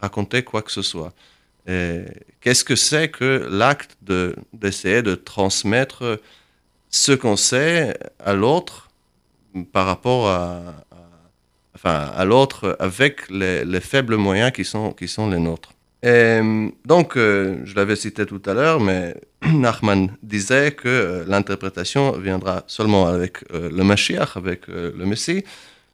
[0.01, 1.13] raconter quoi que ce soit.
[2.41, 3.97] Qu'est-ce que c'est que l'acte
[4.53, 6.21] d'essayer de, transmettre
[6.91, 8.91] ce qu'on sait à l'autre
[9.73, 10.57] par rapport à,
[10.91, 11.03] à
[11.77, 15.73] enfin, à l'autre avec les, les, faibles moyens qui sont, qui sont les nôtres?
[16.03, 16.41] Et
[16.85, 19.15] donc, euh, je l'avais cité tout à l'heure, mais
[19.55, 25.45] Nachman disait que euh, l'interprétation viendra seulement avec euh, le Mashiach, avec euh, le Messie.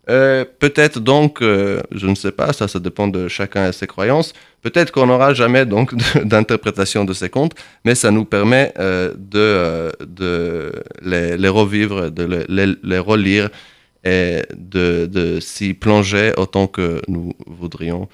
[0.09, 3.86] Euh, peut-être donc, euh, je ne sais pas, ça, ça dépend de chacun et ses
[3.86, 4.32] croyances.
[4.62, 5.94] Peut-être qu'on n'aura jamais donc
[6.24, 7.52] d'interprétation de, ces contes,
[7.84, 9.92] mais ça nous permet de,
[11.02, 12.46] les, revivre, de
[12.82, 13.50] les, relire
[14.04, 18.09] et de, s'y plonger autant que nous voudrions euh,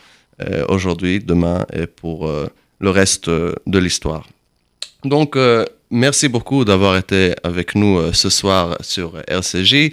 [0.68, 2.48] aujourd'hui, demain et pour euh,
[2.80, 4.26] le reste de l'histoire.
[5.04, 9.90] Donc, euh, merci beaucoup d'avoir été avec nous ce soir sur RCJ.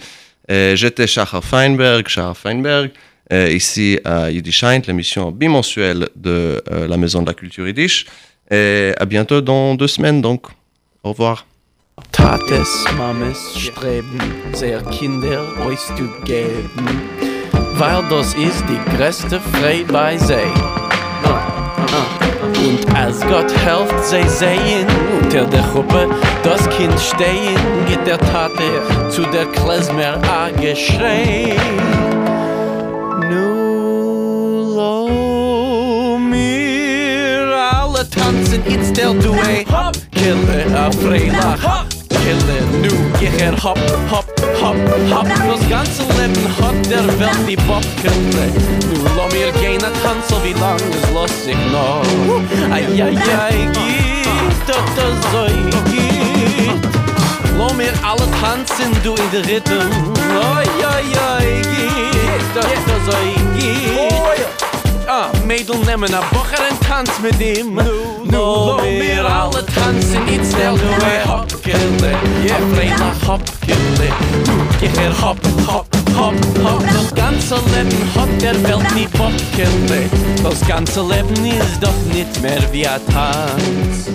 [0.49, 2.91] J'étais Shachar Feinberg, Shachar Feinberg,
[3.31, 8.05] ici à Yiddishint, l'émission bimensuelle de la Maison de la Culture Yiddish.
[8.49, 10.47] Et à bientôt dans deux semaines, donc.
[11.03, 11.45] Au revoir.
[12.11, 12.51] Tates,
[12.97, 14.19] Mames streben,
[14.53, 17.30] sehr Kinder euch zu geben,
[17.81, 20.35] weil das ist die größte Freude bei sie.
[22.63, 24.85] Und als Gott helft, sie sehen
[25.19, 26.07] unter der Gruppe
[26.43, 27.57] das Kind stehen,
[27.87, 31.55] geht der Tate zu der Klezmer a geschrei.
[33.31, 39.65] Nu lo mir alle tanzen, it's der Duet.
[40.11, 43.79] Kille a Freilach Kille nu Geher hop,
[44.11, 44.25] hop,
[44.61, 44.75] hop,
[45.11, 48.45] hop Das ganze Leben hat der Welt die Bob Kille.
[48.89, 52.03] Nu lo mir gehen a Tanzel Wie lang es los sich noch.
[52.71, 55.45] Ai, ai, ai, geht Doch das so
[55.91, 56.71] geht
[57.57, 59.89] Lo mir alle tanzen Du in der Rhythm.
[60.55, 61.05] Ai, ai,
[61.37, 63.17] ai, geht Doch das so
[63.57, 64.70] geht
[65.13, 67.73] Ah, Mädel nemmen a Bocher en tanz mit ihm.
[67.75, 72.11] Nu, nu, lo mir alle tanzen Niet snel, nu e hopkille
[72.45, 74.09] Ja, Freila hopkille
[74.47, 75.85] Nu, je her hop, hop,
[76.15, 76.33] hop,
[76.63, 76.81] hop.
[76.93, 80.09] Das ganze Leben hat der Welt nie Popkille
[80.43, 84.07] Das ganze Leben ist doch nicht mehr wie a Tanz